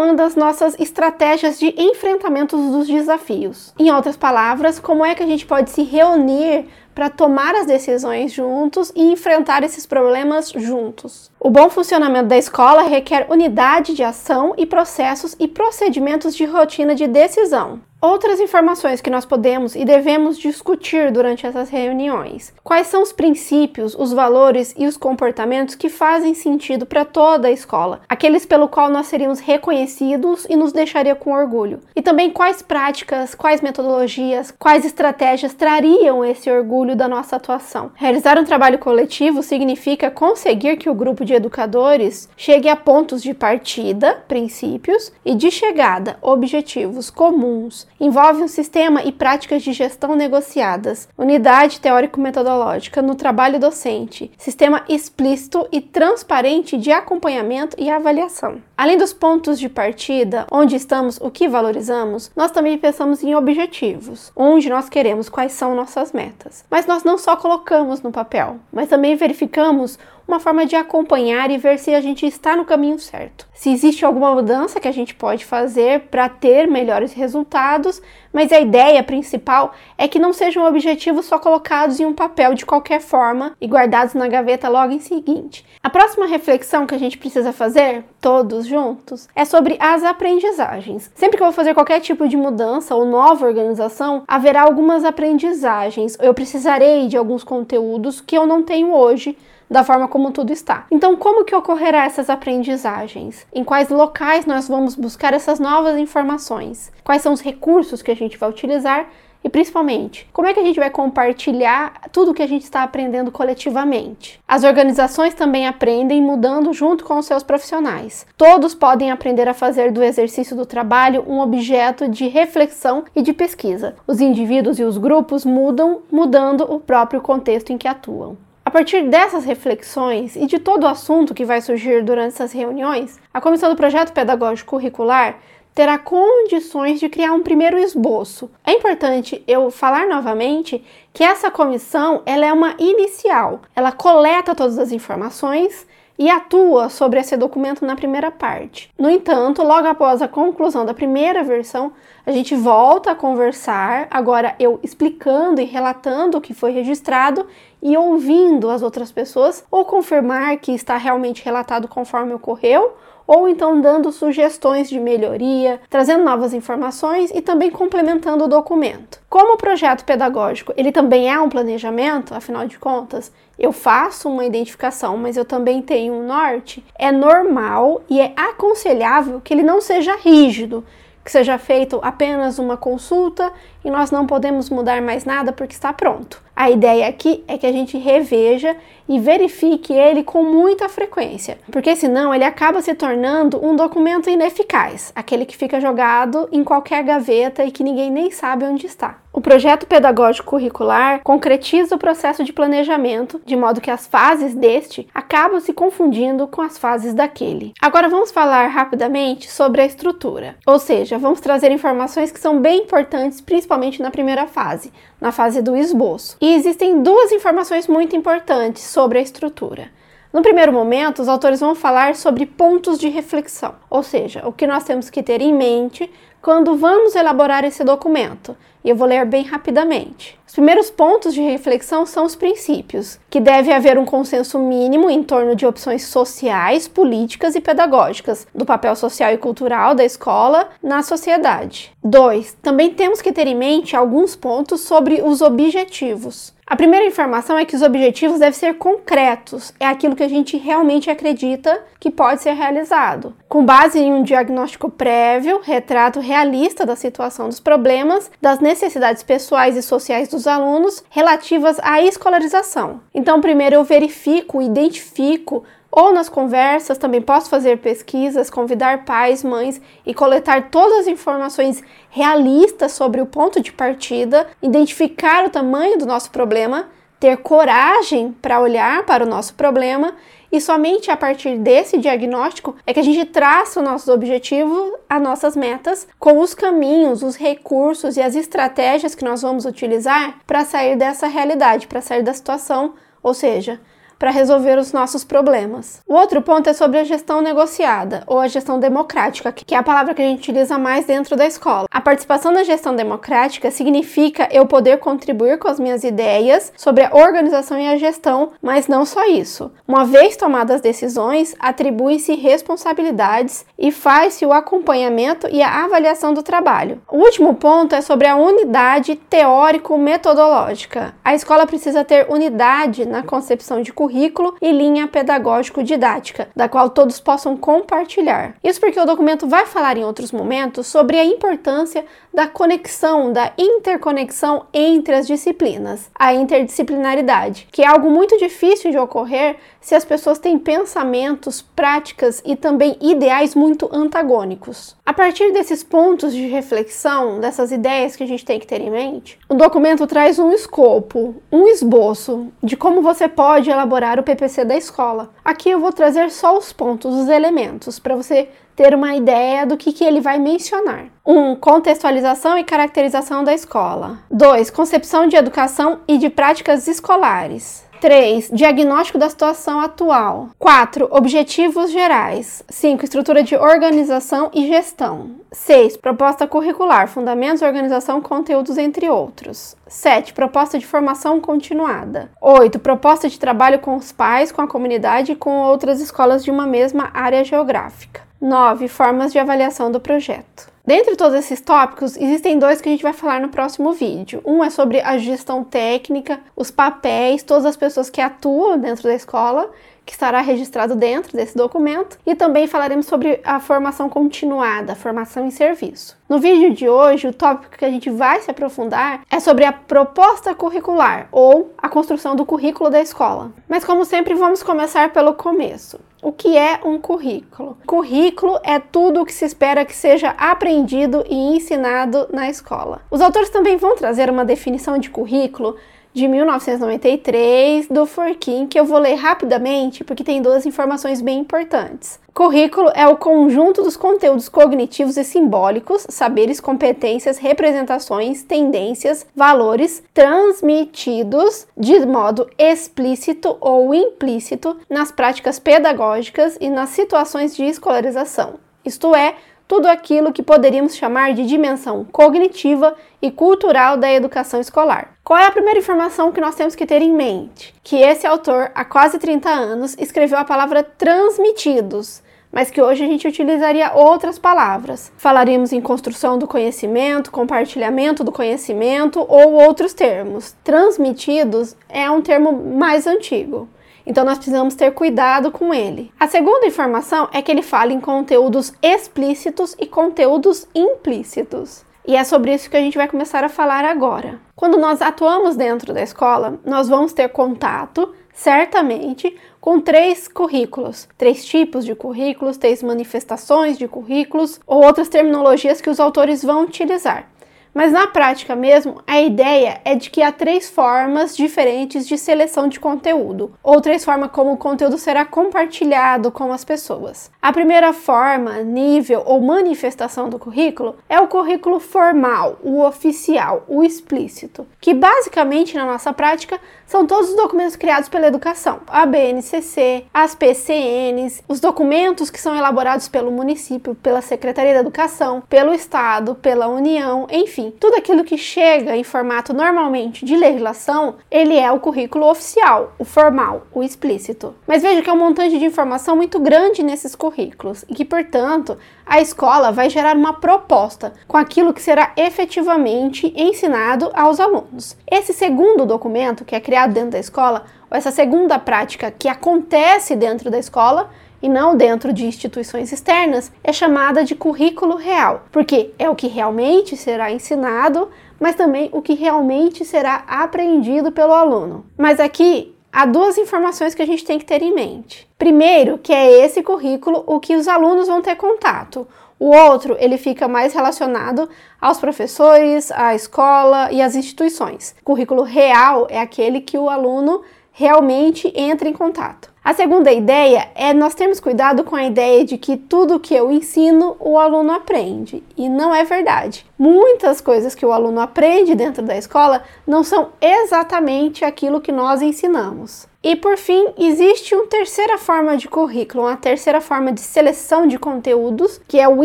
andam 0.00 0.24
as 0.24 0.34
nossas 0.34 0.74
estratégias 0.80 1.58
de 1.58 1.74
enfrentamento 1.76 2.56
dos 2.56 2.86
desafios. 2.86 3.74
Em 3.78 3.90
outras 3.90 4.16
palavras, 4.16 4.80
como 4.80 5.04
é 5.04 5.14
que 5.14 5.22
a 5.22 5.26
gente 5.26 5.44
pode 5.44 5.70
se 5.70 5.82
reunir 5.82 6.66
para 6.94 7.10
tomar 7.10 7.54
as 7.54 7.66
decisões 7.66 8.32
juntos 8.32 8.92
e 8.94 9.02
enfrentar 9.02 9.62
esses 9.64 9.84
problemas 9.84 10.50
juntos. 10.50 11.30
O 11.40 11.50
bom 11.50 11.68
funcionamento 11.68 12.28
da 12.28 12.38
escola 12.38 12.82
requer 12.82 13.26
unidade 13.28 13.94
de 13.94 14.04
ação 14.04 14.54
e 14.56 14.64
processos 14.64 15.34
e 15.38 15.48
procedimentos 15.48 16.36
de 16.36 16.44
rotina 16.44 16.94
de 16.94 17.06
decisão. 17.06 17.80
Outras 18.04 18.38
informações 18.38 19.00
que 19.00 19.08
nós 19.08 19.24
podemos 19.24 19.74
e 19.74 19.82
devemos 19.82 20.36
discutir 20.36 21.10
durante 21.10 21.46
essas 21.46 21.70
reuniões. 21.70 22.52
Quais 22.62 22.86
são 22.86 23.02
os 23.02 23.14
princípios, 23.14 23.94
os 23.98 24.12
valores 24.12 24.74
e 24.76 24.86
os 24.86 24.98
comportamentos 24.98 25.74
que 25.74 25.88
fazem 25.88 26.34
sentido 26.34 26.84
para 26.84 27.06
toda 27.06 27.48
a 27.48 27.50
escola, 27.50 28.02
aqueles 28.06 28.44
pelo 28.44 28.68
qual 28.68 28.90
nós 28.90 29.06
seríamos 29.06 29.40
reconhecidos 29.40 30.46
e 30.50 30.54
nos 30.54 30.70
deixaria 30.70 31.14
com 31.14 31.32
orgulho. 31.32 31.80
E 31.96 32.02
também 32.02 32.28
quais 32.28 32.60
práticas, 32.60 33.34
quais 33.34 33.62
metodologias, 33.62 34.50
quais 34.50 34.84
estratégias 34.84 35.54
trariam 35.54 36.22
esse 36.22 36.50
orgulho 36.50 36.94
da 36.94 37.08
nossa 37.08 37.36
atuação. 37.36 37.90
Realizar 37.94 38.38
um 38.38 38.44
trabalho 38.44 38.78
coletivo 38.78 39.42
significa 39.42 40.10
conseguir 40.10 40.76
que 40.76 40.90
o 40.90 40.94
grupo 40.94 41.24
de 41.24 41.32
educadores 41.32 42.28
chegue 42.36 42.68
a 42.68 42.76
pontos 42.76 43.22
de 43.22 43.32
partida, 43.32 44.22
princípios, 44.28 45.10
e 45.24 45.34
de 45.34 45.50
chegada, 45.50 46.18
objetivos 46.20 47.08
comuns 47.08 47.86
envolve 48.04 48.42
um 48.42 48.48
sistema 48.48 49.02
e 49.02 49.10
práticas 49.10 49.62
de 49.62 49.72
gestão 49.72 50.14
negociadas, 50.14 51.08
unidade 51.16 51.80
teórico-metodológica 51.80 53.00
no 53.00 53.14
trabalho 53.14 53.58
docente, 53.58 54.30
sistema 54.36 54.84
explícito 54.88 55.66
e 55.72 55.80
transparente 55.80 56.76
de 56.76 56.92
acompanhamento 56.92 57.76
e 57.78 57.88
avaliação. 57.88 58.60
Além 58.76 58.98
dos 58.98 59.12
pontos 59.12 59.58
de 59.58 59.68
partida, 59.68 60.46
onde 60.50 60.76
estamos, 60.76 61.18
o 61.20 61.30
que 61.30 61.48
valorizamos, 61.48 62.30
nós 62.36 62.50
também 62.50 62.76
pensamos 62.76 63.22
em 63.22 63.34
objetivos, 63.34 64.30
onde 64.36 64.68
nós 64.68 64.88
queremos, 64.88 65.28
quais 65.28 65.52
são 65.52 65.74
nossas 65.74 66.12
metas. 66.12 66.64
Mas 66.70 66.86
nós 66.86 67.04
não 67.04 67.16
só 67.16 67.36
colocamos 67.36 68.02
no 68.02 68.12
papel, 68.12 68.56
mas 68.70 68.88
também 68.88 69.16
verificamos 69.16 69.98
uma 70.26 70.40
forma 70.40 70.66
de 70.66 70.74
acompanhar 70.74 71.50
e 71.50 71.58
ver 71.58 71.78
se 71.78 71.94
a 71.94 72.00
gente 72.00 72.26
está 72.26 72.56
no 72.56 72.64
caminho 72.64 72.98
certo. 72.98 73.46
Se 73.52 73.70
existe 73.70 74.04
alguma 74.04 74.34
mudança 74.34 74.80
que 74.80 74.88
a 74.88 74.92
gente 74.92 75.14
pode 75.14 75.44
fazer 75.44 76.00
para 76.10 76.28
ter 76.28 76.66
melhores 76.66 77.12
resultados, 77.12 78.02
mas 78.32 78.52
a 78.52 78.58
ideia 78.58 79.02
principal 79.02 79.72
é 79.96 80.08
que 80.08 80.18
não 80.18 80.32
sejam 80.32 80.66
objetivos 80.66 81.26
só 81.26 81.38
colocados 81.38 82.00
em 82.00 82.04
um 82.04 82.12
papel 82.12 82.54
de 82.54 82.66
qualquer 82.66 83.00
forma 83.00 83.56
e 83.60 83.66
guardados 83.66 84.14
na 84.14 84.26
gaveta 84.26 84.68
logo 84.68 84.92
em 84.92 84.98
seguinte. 84.98 85.64
A 85.82 85.88
próxima 85.88 86.26
reflexão 86.26 86.86
que 86.86 86.94
a 86.94 86.98
gente 86.98 87.16
precisa 87.16 87.52
fazer, 87.52 88.04
todos 88.20 88.66
juntos, 88.66 89.28
é 89.36 89.44
sobre 89.44 89.76
as 89.78 90.02
aprendizagens. 90.02 91.12
Sempre 91.14 91.36
que 91.36 91.42
eu 91.42 91.46
vou 91.46 91.54
fazer 91.54 91.74
qualquer 91.74 92.00
tipo 92.00 92.26
de 92.26 92.36
mudança 92.36 92.94
ou 92.94 93.04
nova 93.04 93.46
organização, 93.46 94.24
haverá 94.26 94.62
algumas 94.62 95.04
aprendizagens. 95.04 96.16
Eu 96.20 96.34
precisarei 96.34 97.06
de 97.06 97.16
alguns 97.16 97.44
conteúdos 97.44 98.20
que 98.20 98.36
eu 98.36 98.46
não 98.46 98.62
tenho 98.62 98.92
hoje 98.92 99.36
da 99.70 99.84
forma 99.84 100.08
como 100.08 100.30
tudo 100.30 100.52
está. 100.52 100.86
Então, 100.90 101.16
como 101.16 101.44
que 101.44 101.54
ocorrerá 101.54 102.04
essas 102.04 102.30
aprendizagens? 102.30 103.46
Em 103.52 103.64
quais 103.64 103.88
locais 103.88 104.46
nós 104.46 104.68
vamos 104.68 104.94
buscar 104.94 105.34
essas 105.34 105.58
novas 105.58 105.96
informações? 105.98 106.92
Quais 107.02 107.22
são 107.22 107.32
os 107.32 107.40
recursos 107.40 108.02
que 108.02 108.10
a 108.10 108.16
gente 108.16 108.38
vai 108.38 108.48
utilizar? 108.48 109.06
E 109.44 109.50
principalmente, 109.50 110.26
como 110.32 110.48
é 110.48 110.54
que 110.54 110.60
a 110.60 110.64
gente 110.64 110.80
vai 110.80 110.88
compartilhar 110.88 112.08
tudo 112.10 112.30
o 112.30 112.34
que 112.34 112.42
a 112.42 112.46
gente 112.46 112.62
está 112.62 112.82
aprendendo 112.82 113.30
coletivamente? 113.30 114.40
As 114.48 114.64
organizações 114.64 115.34
também 115.34 115.66
aprendem 115.66 116.22
mudando 116.22 116.72
junto 116.72 117.04
com 117.04 117.18
os 117.18 117.26
seus 117.26 117.42
profissionais. 117.42 118.26
Todos 118.38 118.74
podem 118.74 119.10
aprender 119.10 119.46
a 119.46 119.52
fazer 119.52 119.92
do 119.92 120.02
exercício 120.02 120.56
do 120.56 120.64
trabalho 120.64 121.22
um 121.28 121.40
objeto 121.40 122.08
de 122.08 122.26
reflexão 122.26 123.04
e 123.14 123.20
de 123.20 123.34
pesquisa. 123.34 123.94
Os 124.06 124.18
indivíduos 124.18 124.78
e 124.78 124.82
os 124.82 124.96
grupos 124.96 125.44
mudam, 125.44 126.00
mudando 126.10 126.62
o 126.62 126.80
próprio 126.80 127.20
contexto 127.20 127.70
em 127.70 127.76
que 127.76 127.86
atuam. 127.86 128.38
A 128.74 128.78
partir 128.78 129.04
dessas 129.04 129.44
reflexões 129.44 130.34
e 130.34 130.46
de 130.46 130.58
todo 130.58 130.82
o 130.82 130.88
assunto 130.88 131.32
que 131.32 131.44
vai 131.44 131.60
surgir 131.60 132.02
durante 132.02 132.34
essas 132.34 132.50
reuniões, 132.50 133.20
a 133.32 133.40
comissão 133.40 133.70
do 133.70 133.76
projeto 133.76 134.12
pedagógico 134.12 134.70
curricular 134.70 135.38
terá 135.72 135.96
condições 135.96 136.98
de 136.98 137.08
criar 137.08 137.34
um 137.34 137.42
primeiro 137.44 137.78
esboço. 137.78 138.50
É 138.66 138.72
importante 138.72 139.44
eu 139.46 139.70
falar 139.70 140.08
novamente 140.08 140.84
que 141.12 141.22
essa 141.22 141.52
comissão 141.52 142.22
ela 142.26 142.46
é 142.46 142.52
uma 142.52 142.74
inicial. 142.80 143.60
Ela 143.76 143.92
coleta 143.92 144.56
todas 144.56 144.76
as 144.76 144.90
informações 144.90 145.86
e 146.18 146.30
atua 146.30 146.88
sobre 146.88 147.18
esse 147.18 147.36
documento 147.36 147.84
na 147.84 147.96
primeira 147.96 148.30
parte. 148.30 148.90
No 148.98 149.10
entanto, 149.10 149.62
logo 149.62 149.86
após 149.88 150.22
a 150.22 150.28
conclusão 150.28 150.86
da 150.86 150.94
primeira 150.94 151.42
versão, 151.42 151.92
a 152.24 152.32
gente 152.32 152.54
volta 152.54 153.10
a 153.10 153.14
conversar, 153.14 154.06
agora 154.10 154.54
eu 154.58 154.78
explicando 154.82 155.60
e 155.60 155.64
relatando 155.64 156.38
o 156.38 156.40
que 156.40 156.54
foi 156.54 156.70
registrado 156.70 157.46
e 157.82 157.96
ouvindo 157.96 158.70
as 158.70 158.82
outras 158.82 159.12
pessoas, 159.12 159.64
ou 159.70 159.84
confirmar 159.84 160.56
que 160.58 160.72
está 160.72 160.96
realmente 160.96 161.44
relatado 161.44 161.86
conforme 161.86 162.32
ocorreu, 162.32 162.94
ou 163.26 163.48
então 163.48 163.80
dando 163.80 164.12
sugestões 164.12 164.88
de 164.88 165.00
melhoria, 165.00 165.80
trazendo 165.88 166.24
novas 166.24 166.52
informações 166.52 167.30
e 167.34 167.40
também 167.40 167.70
complementando 167.70 168.44
o 168.44 168.48
documento. 168.48 169.20
Como 169.28 169.54
o 169.54 169.58
projeto 169.58 170.04
pedagógico, 170.04 170.72
ele 170.76 170.92
também 170.92 171.30
é 171.30 171.38
um 171.40 171.48
planejamento, 171.48 172.34
afinal 172.34 172.66
de 172.66 172.78
contas, 172.78 173.32
eu 173.58 173.72
faço 173.72 174.28
uma 174.28 174.44
identificação, 174.44 175.16
mas 175.16 175.36
eu 175.36 175.44
também 175.44 175.80
tenho 175.80 176.14
um 176.14 176.26
norte, 176.26 176.84
é 176.98 177.12
normal 177.12 178.02
e 178.10 178.20
é 178.20 178.32
aconselhável 178.36 179.40
que 179.40 179.54
ele 179.54 179.62
não 179.62 179.80
seja 179.80 180.16
rígido, 180.16 180.84
que 181.24 181.30
seja 181.30 181.56
feito 181.56 181.98
apenas 182.02 182.58
uma 182.58 182.76
consulta 182.76 183.50
e 183.84 183.90
nós 183.90 184.10
não 184.10 184.26
podemos 184.26 184.70
mudar 184.70 185.02
mais 185.02 185.24
nada 185.24 185.52
porque 185.52 185.74
está 185.74 185.92
pronto. 185.92 186.42
A 186.56 186.70
ideia 186.70 187.08
aqui 187.08 187.42
é 187.48 187.58
que 187.58 187.66
a 187.66 187.72
gente 187.72 187.98
reveja 187.98 188.76
e 189.08 189.18
verifique 189.18 189.92
ele 189.92 190.22
com 190.22 190.44
muita 190.44 190.88
frequência, 190.88 191.58
porque 191.70 191.96
senão 191.96 192.32
ele 192.32 192.44
acaba 192.44 192.80
se 192.80 192.94
tornando 192.94 193.64
um 193.64 193.74
documento 193.74 194.30
ineficaz, 194.30 195.12
aquele 195.16 195.44
que 195.44 195.56
fica 195.56 195.80
jogado 195.80 196.48
em 196.52 196.62
qualquer 196.62 197.02
gaveta 197.02 197.64
e 197.64 197.72
que 197.72 197.82
ninguém 197.82 198.10
nem 198.10 198.30
sabe 198.30 198.64
onde 198.64 198.86
está. 198.86 199.18
O 199.32 199.40
projeto 199.40 199.84
pedagógico 199.84 200.50
curricular 200.50 201.20
concretiza 201.24 201.96
o 201.96 201.98
processo 201.98 202.44
de 202.44 202.52
planejamento, 202.52 203.42
de 203.44 203.56
modo 203.56 203.80
que 203.80 203.90
as 203.90 204.06
fases 204.06 204.54
deste 204.54 205.08
acabam 205.12 205.58
se 205.58 205.72
confundindo 205.72 206.46
com 206.46 206.62
as 206.62 206.78
fases 206.78 207.12
daquele. 207.12 207.72
Agora 207.82 208.08
vamos 208.08 208.30
falar 208.30 208.68
rapidamente 208.68 209.50
sobre 209.50 209.82
a 209.82 209.86
estrutura, 209.86 210.54
ou 210.64 210.78
seja, 210.78 211.18
vamos 211.18 211.40
trazer 211.40 211.72
informações 211.72 212.30
que 212.30 212.38
são 212.38 212.60
bem 212.60 212.82
importantes, 212.82 213.40
principalmente 213.74 214.02
na 214.02 214.10
primeira 214.10 214.46
fase, 214.46 214.92
na 215.20 215.32
fase 215.32 215.60
do 215.60 215.76
esboço. 215.76 216.36
E 216.40 216.54
existem 216.54 217.02
duas 217.02 217.32
informações 217.32 217.88
muito 217.88 218.14
importantes 218.14 218.82
sobre 218.84 219.18
a 219.18 219.22
estrutura. 219.22 219.90
No 220.32 220.42
primeiro 220.42 220.72
momento, 220.72 221.22
os 221.22 221.28
autores 221.28 221.60
vão 221.60 221.74
falar 221.74 222.14
sobre 222.14 222.46
pontos 222.46 222.98
de 222.98 223.08
reflexão, 223.08 223.74
ou 223.88 224.02
seja, 224.02 224.46
o 224.46 224.52
que 224.52 224.66
nós 224.66 224.84
temos 224.84 225.10
que 225.10 225.22
ter 225.22 225.40
em 225.40 225.52
mente 225.52 226.10
quando 226.42 226.76
vamos 226.76 227.14
elaborar 227.14 227.64
esse 227.64 227.84
documento. 227.84 228.56
E 228.84 228.90
eu 228.90 228.96
vou 228.96 229.08
ler 229.08 229.24
bem 229.24 229.42
rapidamente. 229.42 230.38
Os 230.46 230.52
primeiros 230.52 230.88
pontos 230.88 231.34
de 231.34 231.40
reflexão 231.40 232.06
são 232.06 232.24
os 232.24 232.36
princípios, 232.36 233.18
que 233.28 233.40
deve 233.40 233.72
haver 233.72 233.98
um 233.98 234.04
consenso 234.04 234.56
mínimo 234.58 235.10
em 235.10 235.22
torno 235.22 235.56
de 235.56 235.66
opções 235.66 236.04
sociais, 236.04 236.86
políticas 236.86 237.56
e 237.56 237.60
pedagógicas 237.60 238.46
do 238.54 238.64
papel 238.64 238.94
social 238.94 239.32
e 239.32 239.38
cultural 239.38 239.96
da 239.96 240.04
escola 240.04 240.68
na 240.80 241.02
sociedade. 241.02 241.90
2. 242.04 242.58
Também 242.62 242.90
temos 242.90 243.20
que 243.20 243.32
ter 243.32 243.48
em 243.48 243.56
mente 243.56 243.96
alguns 243.96 244.36
pontos 244.36 244.82
sobre 244.82 245.22
os 245.22 245.40
objetivos. 245.40 246.53
A 246.66 246.76
primeira 246.76 247.04
informação 247.04 247.58
é 247.58 247.64
que 247.66 247.76
os 247.76 247.82
objetivos 247.82 248.38
devem 248.38 248.58
ser 248.58 248.74
concretos, 248.74 249.74
é 249.78 249.86
aquilo 249.86 250.16
que 250.16 250.22
a 250.22 250.28
gente 250.28 250.56
realmente 250.56 251.10
acredita 251.10 251.84
que 252.00 252.10
pode 252.10 252.40
ser 252.40 252.52
realizado. 252.52 253.34
Com 253.46 253.66
base 253.66 253.98
em 253.98 254.10
um 254.10 254.22
diagnóstico 254.22 254.88
prévio, 254.88 255.60
retrato 255.62 256.20
realista 256.20 256.86
da 256.86 256.96
situação 256.96 257.50
dos 257.50 257.60
problemas, 257.60 258.30
das 258.40 258.60
necessidades 258.60 259.22
pessoais 259.22 259.76
e 259.76 259.82
sociais 259.82 260.28
dos 260.28 260.46
alunos 260.46 261.04
relativas 261.10 261.78
à 261.82 262.00
escolarização. 262.00 263.02
Então, 263.14 263.42
primeiro 263.42 263.76
eu 263.76 263.84
verifico, 263.84 264.62
identifico 264.62 265.64
ou 265.96 266.12
nas 266.12 266.28
conversas, 266.28 266.98
também 266.98 267.22
posso 267.22 267.48
fazer 267.48 267.78
pesquisas, 267.78 268.50
convidar 268.50 269.04
pais, 269.04 269.44
mães 269.44 269.80
e 270.04 270.12
coletar 270.12 270.68
todas 270.68 271.00
as 271.00 271.06
informações 271.06 271.84
realistas 272.10 272.90
sobre 272.90 273.20
o 273.20 273.26
ponto 273.26 273.60
de 273.60 273.70
partida, 273.70 274.48
identificar 274.60 275.44
o 275.44 275.50
tamanho 275.50 275.96
do 275.96 276.04
nosso 276.04 276.32
problema 276.32 276.88
ter 277.20 277.36
coragem 277.38 278.32
para 278.42 278.60
olhar 278.60 279.06
para 279.06 279.24
o 279.24 279.26
nosso 279.26 279.54
problema 279.54 280.14
e 280.52 280.60
somente 280.60 281.10
a 281.10 281.16
partir 281.16 281.56
desse 281.58 281.96
diagnóstico 281.96 282.76
é 282.86 282.92
que 282.92 283.00
a 283.00 283.02
gente 283.02 283.24
traça 283.24 283.80
os 283.80 283.86
nossos 283.86 284.08
objetivos, 284.08 284.92
as 285.08 285.22
nossas 285.22 285.56
metas, 285.56 286.06
com 286.18 286.38
os 286.40 286.54
caminhos, 286.54 287.22
os 287.22 287.36
recursos 287.36 288.16
e 288.16 288.20
as 288.20 288.34
estratégias 288.34 289.14
que 289.14 289.24
nós 289.24 289.42
vamos 289.42 289.64
utilizar 289.64 290.38
para 290.46 290.64
sair 290.64 290.96
dessa 290.96 291.26
realidade, 291.26 291.86
para 291.86 292.00
sair 292.00 292.22
da 292.22 292.34
situação, 292.34 292.92
ou 293.22 293.32
seja, 293.32 293.80
para 294.18 294.30
resolver 294.30 294.78
os 294.78 294.92
nossos 294.92 295.24
problemas. 295.24 296.00
O 296.06 296.14
outro 296.14 296.40
ponto 296.42 296.68
é 296.68 296.72
sobre 296.72 296.98
a 296.98 297.04
gestão 297.04 297.40
negociada 297.40 298.22
ou 298.26 298.40
a 298.40 298.48
gestão 298.48 298.78
democrática, 298.78 299.52
que 299.52 299.74
é 299.74 299.78
a 299.78 299.82
palavra 299.82 300.14
que 300.14 300.22
a 300.22 300.24
gente 300.24 300.40
utiliza 300.40 300.78
mais 300.78 301.04
dentro 301.04 301.36
da 301.36 301.46
escola. 301.46 301.86
A 301.90 302.00
participação 302.00 302.52
na 302.52 302.64
gestão 302.64 302.94
democrática 302.94 303.70
significa 303.70 304.48
eu 304.50 304.66
poder 304.66 304.98
contribuir 304.98 305.58
com 305.58 305.68
as 305.68 305.80
minhas 305.80 306.04
ideias 306.04 306.72
sobre 306.76 307.04
a 307.04 307.14
organização 307.14 307.78
e 307.78 307.86
a 307.88 307.96
gestão, 307.96 308.52
mas 308.62 308.88
não 308.88 309.04
só 309.04 309.26
isso. 309.26 309.70
Uma 309.86 310.04
vez 310.04 310.36
tomadas 310.36 310.76
as 310.76 310.80
decisões, 310.80 311.54
atribui-se 311.58 312.34
responsabilidades 312.34 313.64
e 313.78 313.90
faz-se 313.90 314.44
o 314.44 314.52
acompanhamento 314.52 315.48
e 315.50 315.62
a 315.62 315.84
avaliação 315.84 316.34
do 316.34 316.42
trabalho. 316.42 317.00
O 317.10 317.18
último 317.18 317.54
ponto 317.54 317.94
é 317.94 318.00
sobre 318.00 318.26
a 318.26 318.36
unidade 318.36 319.16
teórico-metodológica. 319.16 321.14
A 321.24 321.34
escola 321.34 321.66
precisa 321.66 322.04
ter 322.04 322.26
unidade 322.28 323.06
na 323.06 323.22
concepção 323.22 323.82
de 323.82 323.92
currículo 324.04 324.54
e 324.60 324.70
linha 324.70 325.08
pedagógico-didática, 325.08 326.48
da 326.54 326.68
qual 326.68 326.90
todos 326.90 327.18
possam 327.18 327.56
compartilhar. 327.56 328.54
Isso 328.62 328.78
porque 328.78 329.00
o 329.00 329.06
documento 329.06 329.46
vai 329.46 329.64
falar 329.64 329.96
em 329.96 330.04
outros 330.04 330.30
momentos 330.30 330.86
sobre 330.86 331.18
a 331.18 331.24
importância 331.24 332.04
da 332.32 332.46
conexão, 332.46 333.32
da 333.32 333.52
interconexão 333.56 334.66
entre 334.74 335.14
as 335.14 335.26
disciplinas, 335.26 336.10
a 336.14 336.34
interdisciplinaridade, 336.34 337.66
que 337.72 337.82
é 337.82 337.86
algo 337.86 338.10
muito 338.10 338.36
difícil 338.36 338.90
de 338.90 338.98
ocorrer 338.98 339.56
se 339.80 339.94
as 339.94 340.04
pessoas 340.04 340.38
têm 340.38 340.58
pensamentos, 340.58 341.62
práticas 341.62 342.42
e 342.44 342.56
também 342.56 342.96
ideais 343.00 343.54
muito 343.54 343.88
antagônicos. 343.92 344.96
A 345.06 345.12
partir 345.12 345.52
desses 345.52 345.84
pontos 345.84 346.32
de 346.32 346.46
reflexão, 346.46 347.38
dessas 347.38 347.70
ideias 347.70 348.16
que 348.16 348.24
a 348.24 348.26
gente 348.26 348.44
tem 348.44 348.58
que 348.58 348.66
ter 348.66 348.80
em 348.80 348.90
mente, 348.90 349.38
o 349.48 349.54
documento 349.54 350.06
traz 350.06 350.38
um 350.38 350.50
escopo, 350.52 351.36
um 351.52 351.68
esboço 351.68 352.48
de 352.62 352.76
como 352.76 353.02
você 353.02 353.28
pode 353.28 353.70
elaborar 353.70 353.93
o 354.18 354.22
PPC 354.22 354.64
da 354.64 354.76
escola. 354.76 355.30
Aqui 355.44 355.70
eu 355.70 355.80
vou 355.80 355.92
trazer 355.92 356.30
só 356.30 356.56
os 356.58 356.72
pontos, 356.72 357.14
os 357.14 357.28
elementos, 357.28 357.98
para 357.98 358.16
você 358.16 358.48
ter 358.74 358.94
uma 358.94 359.14
ideia 359.14 359.64
do 359.64 359.76
que, 359.76 359.92
que 359.92 360.04
ele 360.04 360.20
vai 360.20 360.38
mencionar. 360.38 361.06
1. 361.24 361.32
Um, 361.32 361.56
contextualização 361.56 362.58
e 362.58 362.64
caracterização 362.64 363.44
da 363.44 363.54
escola. 363.54 364.18
2. 364.30 364.70
Concepção 364.70 365.28
de 365.28 365.36
educação 365.36 366.00
e 366.08 366.18
de 366.18 366.28
práticas 366.28 366.88
escolares. 366.88 367.84
3. 368.04 368.50
Diagnóstico 368.52 369.16
da 369.16 369.30
situação 369.30 369.80
atual. 369.80 370.50
4. 370.58 371.08
Objetivos 371.10 371.90
gerais. 371.90 372.62
5. 372.68 373.02
Estrutura 373.02 373.42
de 373.42 373.56
organização 373.56 374.50
e 374.52 374.66
gestão. 374.68 375.30
6. 375.50 375.96
Proposta 375.96 376.46
curricular, 376.46 377.08
fundamentos, 377.08 377.62
organização, 377.62 378.20
conteúdos, 378.20 378.76
entre 378.76 379.08
outros. 379.08 379.74
7. 379.88 380.34
Proposta 380.34 380.78
de 380.78 380.84
formação 380.86 381.40
continuada. 381.40 382.30
8. 382.42 382.78
Proposta 382.78 383.26
de 383.26 383.40
trabalho 383.40 383.78
com 383.78 383.96
os 383.96 384.12
pais, 384.12 384.52
com 384.52 384.60
a 384.60 384.68
comunidade 384.68 385.32
e 385.32 385.36
com 385.36 385.62
outras 385.62 385.98
escolas 385.98 386.44
de 386.44 386.50
uma 386.50 386.66
mesma 386.66 387.08
área 387.14 387.42
geográfica. 387.42 388.20
9. 388.38 388.86
Formas 388.86 389.32
de 389.32 389.38
avaliação 389.38 389.90
do 389.90 389.98
projeto. 389.98 390.73
Dentre 390.86 391.16
todos 391.16 391.34
esses 391.38 391.62
tópicos, 391.62 392.14
existem 392.14 392.58
dois 392.58 392.78
que 392.78 392.90
a 392.90 392.92
gente 392.92 393.02
vai 393.02 393.14
falar 393.14 393.40
no 393.40 393.48
próximo 393.48 393.92
vídeo. 393.92 394.42
Um 394.44 394.62
é 394.62 394.68
sobre 394.68 395.00
a 395.00 395.16
gestão 395.16 395.64
técnica, 395.64 396.40
os 396.54 396.70
papéis, 396.70 397.42
todas 397.42 397.64
as 397.64 397.74
pessoas 397.74 398.10
que 398.10 398.20
atuam 398.20 398.78
dentro 398.78 399.04
da 399.04 399.14
escola, 399.14 399.70
que 400.04 400.12
estará 400.12 400.42
registrado 400.42 400.94
dentro 400.94 401.34
desse 401.34 401.56
documento, 401.56 402.18
e 402.26 402.34
também 402.34 402.66
falaremos 402.66 403.06
sobre 403.06 403.40
a 403.42 403.60
formação 403.60 404.10
continuada, 404.10 404.94
formação 404.94 405.46
em 405.46 405.50
serviço. 405.50 406.18
No 406.28 406.38
vídeo 406.38 406.74
de 406.74 406.86
hoje, 406.86 407.28
o 407.28 407.32
tópico 407.32 407.78
que 407.78 407.84
a 407.86 407.90
gente 407.90 408.10
vai 408.10 408.42
se 408.42 408.50
aprofundar 408.50 409.22
é 409.30 409.40
sobre 409.40 409.64
a 409.64 409.72
proposta 409.72 410.54
curricular 410.54 411.28
ou 411.32 411.72
a 411.78 411.88
construção 411.88 412.36
do 412.36 412.44
currículo 412.44 412.90
da 412.90 413.00
escola. 413.00 413.52
Mas 413.66 413.86
como 413.86 414.04
sempre, 414.04 414.34
vamos 414.34 414.62
começar 414.62 415.10
pelo 415.14 415.32
começo. 415.32 415.98
O 416.24 416.32
que 416.32 416.56
é 416.56 416.80
um 416.82 416.98
currículo? 416.98 417.76
Currículo 417.86 418.58
é 418.64 418.78
tudo 418.78 419.20
o 419.20 419.26
que 419.26 419.32
se 419.32 419.44
espera 419.44 419.84
que 419.84 419.94
seja 419.94 420.30
aprendido 420.30 421.22
e 421.28 421.34
ensinado 421.54 422.26
na 422.32 422.48
escola. 422.48 423.02
Os 423.10 423.20
autores 423.20 423.50
também 423.50 423.76
vão 423.76 423.94
trazer 423.94 424.30
uma 424.30 424.42
definição 424.42 424.96
de 424.96 425.10
currículo 425.10 425.76
de 426.14 426.28
1993 426.28 427.88
do 427.88 428.06
Forkin, 428.06 428.68
que 428.68 428.78
eu 428.78 428.84
vou 428.84 428.98
ler 428.98 429.16
rapidamente 429.16 430.04
porque 430.04 430.22
tem 430.22 430.40
duas 430.40 430.64
informações 430.64 431.20
bem 431.20 431.40
importantes. 431.40 432.20
Currículo 432.32 432.90
é 432.94 433.06
o 433.06 433.16
conjunto 433.16 433.82
dos 433.82 433.96
conteúdos 433.96 434.48
cognitivos 434.48 435.16
e 435.16 435.24
simbólicos, 435.24 436.06
saberes, 436.08 436.60
competências, 436.60 437.38
representações, 437.38 438.42
tendências, 438.42 439.26
valores 439.36 440.02
transmitidos 440.12 441.66
de 441.76 442.04
modo 442.06 442.48
explícito 442.58 443.56
ou 443.60 443.94
implícito 443.94 444.76
nas 444.88 445.12
práticas 445.12 445.58
pedagógicas 445.58 446.56
e 446.60 446.70
nas 446.70 446.90
situações 446.90 447.54
de 447.56 447.64
escolarização. 447.64 448.54
Isto 448.84 449.14
é, 449.14 449.34
tudo 449.66 449.86
aquilo 449.86 450.32
que 450.32 450.42
poderíamos 450.42 450.94
chamar 450.94 451.32
de 451.32 451.46
dimensão 451.46 452.04
cognitiva 452.04 452.94
e 453.20 453.30
cultural 453.30 453.96
da 453.96 454.12
educação 454.12 454.60
escolar. 454.60 455.14
Qual 455.24 455.38
é 455.38 455.46
a 455.46 455.52
primeira 455.52 455.78
informação 455.78 456.32
que 456.32 456.40
nós 456.40 456.54
temos 456.54 456.74
que 456.74 456.86
ter 456.86 457.00
em 457.00 457.12
mente? 457.12 457.74
Que 457.82 457.96
esse 457.96 458.26
autor, 458.26 458.70
há 458.74 458.84
quase 458.84 459.18
30 459.18 459.48
anos, 459.48 459.96
escreveu 459.98 460.38
a 460.38 460.44
palavra 460.44 460.82
transmitidos, 460.82 462.22
mas 462.52 462.70
que 462.70 462.80
hoje 462.80 463.02
a 463.02 463.06
gente 463.06 463.26
utilizaria 463.26 463.92
outras 463.94 464.38
palavras. 464.38 465.10
Falaríamos 465.16 465.72
em 465.72 465.80
construção 465.80 466.38
do 466.38 466.46
conhecimento, 466.46 467.32
compartilhamento 467.32 468.22
do 468.22 468.30
conhecimento 468.30 469.24
ou 469.28 469.54
outros 469.54 469.92
termos. 469.92 470.54
Transmitidos 470.62 471.74
é 471.88 472.08
um 472.10 472.22
termo 472.22 472.52
mais 472.52 473.06
antigo. 473.06 473.68
Então 474.06 474.24
nós 474.24 474.38
precisamos 474.38 474.74
ter 474.74 474.92
cuidado 474.92 475.50
com 475.50 475.72
ele. 475.72 476.12
A 476.18 476.26
segunda 476.26 476.66
informação 476.66 477.28
é 477.32 477.40
que 477.40 477.50
ele 477.50 477.62
fala 477.62 477.92
em 477.92 478.00
conteúdos 478.00 478.72
explícitos 478.82 479.74
e 479.78 479.86
conteúdos 479.86 480.66
implícitos. 480.74 481.84
E 482.06 482.16
é 482.16 482.22
sobre 482.22 482.54
isso 482.54 482.68
que 482.68 482.76
a 482.76 482.80
gente 482.80 482.98
vai 482.98 483.08
começar 483.08 483.42
a 483.44 483.48
falar 483.48 483.84
agora. 483.84 484.38
Quando 484.54 484.76
nós 484.76 485.00
atuamos 485.00 485.56
dentro 485.56 485.94
da 485.94 486.02
escola, 486.02 486.60
nós 486.64 486.86
vamos 486.86 487.14
ter 487.14 487.28
contato, 487.30 488.14
certamente, 488.32 489.34
com 489.58 489.80
três 489.80 490.28
currículos, 490.28 491.08
três 491.16 491.42
tipos 491.46 491.82
de 491.82 491.94
currículos, 491.94 492.58
três 492.58 492.82
manifestações 492.82 493.78
de 493.78 493.88
currículos 493.88 494.60
ou 494.66 494.84
outras 494.84 495.08
terminologias 495.08 495.80
que 495.80 495.88
os 495.88 495.98
autores 495.98 496.44
vão 496.44 496.64
utilizar. 496.64 497.30
Mas 497.74 497.90
na 497.90 498.06
prática 498.06 498.54
mesmo, 498.54 499.02
a 499.04 499.20
ideia 499.20 499.80
é 499.84 499.96
de 499.96 500.08
que 500.08 500.22
há 500.22 500.30
três 500.30 500.70
formas 500.70 501.36
diferentes 501.36 502.06
de 502.06 502.16
seleção 502.16 502.68
de 502.68 502.78
conteúdo, 502.78 503.52
ou 503.64 503.80
três 503.80 504.04
formas 504.04 504.30
como 504.30 504.52
o 504.52 504.56
conteúdo 504.56 504.96
será 504.96 505.24
compartilhado 505.24 506.30
com 506.30 506.52
as 506.52 506.64
pessoas. 506.64 507.32
A 507.42 507.52
primeira 507.52 507.92
forma, 507.92 508.62
nível 508.62 509.24
ou 509.26 509.40
manifestação 509.40 510.28
do 510.28 510.38
currículo 510.38 510.94
é 511.08 511.18
o 511.18 511.26
currículo 511.26 511.80
formal, 511.80 512.58
o 512.62 512.80
oficial, 512.80 513.64
o 513.66 513.82
explícito, 513.82 514.64
que 514.80 514.94
basicamente 514.94 515.74
na 515.74 515.84
nossa 515.84 516.12
prática 516.12 516.60
são 516.86 517.04
todos 517.04 517.30
os 517.30 517.36
documentos 517.36 517.74
criados 517.74 518.08
pela 518.08 518.28
educação, 518.28 518.82
a 518.86 519.04
BNCC, 519.04 520.04
as 520.14 520.32
PCNs, 520.32 521.42
os 521.48 521.58
documentos 521.58 522.30
que 522.30 522.40
são 522.40 522.54
elaborados 522.54 523.08
pelo 523.08 523.32
município, 523.32 523.96
pela 523.96 524.20
Secretaria 524.20 524.74
da 524.74 524.80
Educação, 524.80 525.42
pelo 525.48 525.74
Estado, 525.74 526.36
pela 526.36 526.68
União, 526.68 527.26
enfim 527.32 527.63
tudo 527.70 527.96
aquilo 527.96 528.24
que 528.24 528.38
chega 528.38 528.96
em 528.96 529.04
formato 529.04 529.52
normalmente 529.52 530.24
de 530.24 530.36
legislação, 530.36 531.16
ele 531.30 531.56
é 531.56 531.70
o 531.70 531.80
currículo 531.80 532.28
oficial, 532.28 532.92
o 532.98 533.04
formal, 533.04 533.66
o 533.72 533.82
explícito. 533.82 534.54
Mas 534.66 534.82
veja 534.82 535.02
que 535.02 535.10
é 535.10 535.12
um 535.12 535.18
montante 535.18 535.58
de 535.58 535.64
informação 535.64 536.16
muito 536.16 536.38
grande 536.38 536.82
nesses 536.82 537.14
currículos 537.14 537.84
e 537.88 537.94
que, 537.94 538.04
portanto, 538.04 538.76
a 539.06 539.20
escola 539.20 539.70
vai 539.70 539.90
gerar 539.90 540.16
uma 540.16 540.34
proposta 540.34 541.12
com 541.26 541.36
aquilo 541.36 541.74
que 541.74 541.82
será 541.82 542.12
efetivamente 542.16 543.32
ensinado 543.36 544.10
aos 544.14 544.40
alunos. 544.40 544.96
Esse 545.10 545.32
segundo 545.32 545.84
documento, 545.84 546.44
que 546.44 546.54
é 546.54 546.60
criado 546.60 546.92
dentro 546.92 547.10
da 547.10 547.18
escola, 547.18 547.64
ou 547.90 547.96
essa 547.96 548.10
segunda 548.10 548.58
prática 548.58 549.10
que 549.10 549.28
acontece 549.28 550.16
dentro 550.16 550.50
da 550.50 550.58
escola, 550.58 551.10
e 551.44 551.48
não 551.48 551.76
dentro 551.76 552.10
de 552.10 552.24
instituições 552.24 552.90
externas, 552.90 553.52
é 553.62 553.70
chamada 553.70 554.24
de 554.24 554.34
currículo 554.34 554.96
real, 554.96 555.42
porque 555.52 555.90
é 555.98 556.08
o 556.08 556.14
que 556.14 556.26
realmente 556.26 556.96
será 556.96 557.30
ensinado, 557.30 558.08
mas 558.40 558.56
também 558.56 558.88
o 558.92 559.02
que 559.02 559.12
realmente 559.12 559.84
será 559.84 560.24
aprendido 560.26 561.12
pelo 561.12 561.34
aluno. 561.34 561.84
Mas 561.98 562.18
aqui 562.18 562.74
há 562.90 563.04
duas 563.04 563.36
informações 563.36 563.94
que 563.94 564.00
a 564.00 564.06
gente 564.06 564.24
tem 564.24 564.38
que 564.38 564.46
ter 564.46 564.62
em 564.62 564.74
mente. 564.74 565.28
Primeiro, 565.36 565.98
que 565.98 566.14
é 566.14 566.46
esse 566.46 566.62
currículo 566.62 567.22
o 567.26 567.38
que 567.38 567.56
os 567.56 567.68
alunos 567.68 568.08
vão 568.08 568.22
ter 568.22 568.36
contato. 568.36 569.06
O 569.38 569.54
outro, 569.54 569.98
ele 570.00 570.16
fica 570.16 570.48
mais 570.48 570.72
relacionado 570.72 571.46
aos 571.78 571.98
professores, 571.98 572.90
à 572.90 573.14
escola 573.14 573.92
e 573.92 574.00
às 574.00 574.16
instituições. 574.16 574.96
Currículo 575.04 575.42
real 575.42 576.06
é 576.08 576.18
aquele 576.18 576.62
que 576.62 576.78
o 576.78 576.88
aluno 576.88 577.42
realmente 577.70 578.50
entra 578.56 578.88
em 578.88 578.94
contato. 578.94 579.53
A 579.64 579.72
segunda 579.72 580.12
ideia 580.12 580.68
é 580.74 580.92
nós 580.92 581.14
termos 581.14 581.40
cuidado 581.40 581.84
com 581.84 581.96
a 581.96 582.04
ideia 582.04 582.44
de 582.44 582.58
que 582.58 582.76
tudo 582.76 583.18
que 583.18 583.34
eu 583.34 583.50
ensino 583.50 584.14
o 584.20 584.38
aluno 584.38 584.70
aprende. 584.70 585.42
E 585.56 585.70
não 585.70 585.94
é 585.94 586.04
verdade. 586.04 586.66
Muitas 586.78 587.40
coisas 587.40 587.74
que 587.74 587.86
o 587.86 587.90
aluno 587.90 588.20
aprende 588.20 588.74
dentro 588.74 589.02
da 589.02 589.16
escola 589.16 589.64
não 589.86 590.04
são 590.04 590.32
exatamente 590.38 591.46
aquilo 591.46 591.80
que 591.80 591.90
nós 591.90 592.20
ensinamos. 592.20 593.08
E 593.22 593.34
por 593.34 593.56
fim, 593.56 593.86
existe 593.96 594.54
uma 594.54 594.66
terceira 594.66 595.16
forma 595.16 595.56
de 595.56 595.66
currículo, 595.66 596.24
uma 596.24 596.36
terceira 596.36 596.82
forma 596.82 597.10
de 597.10 597.22
seleção 597.22 597.86
de 597.86 597.98
conteúdos, 597.98 598.78
que 598.86 599.00
é 599.00 599.08
o 599.08 599.24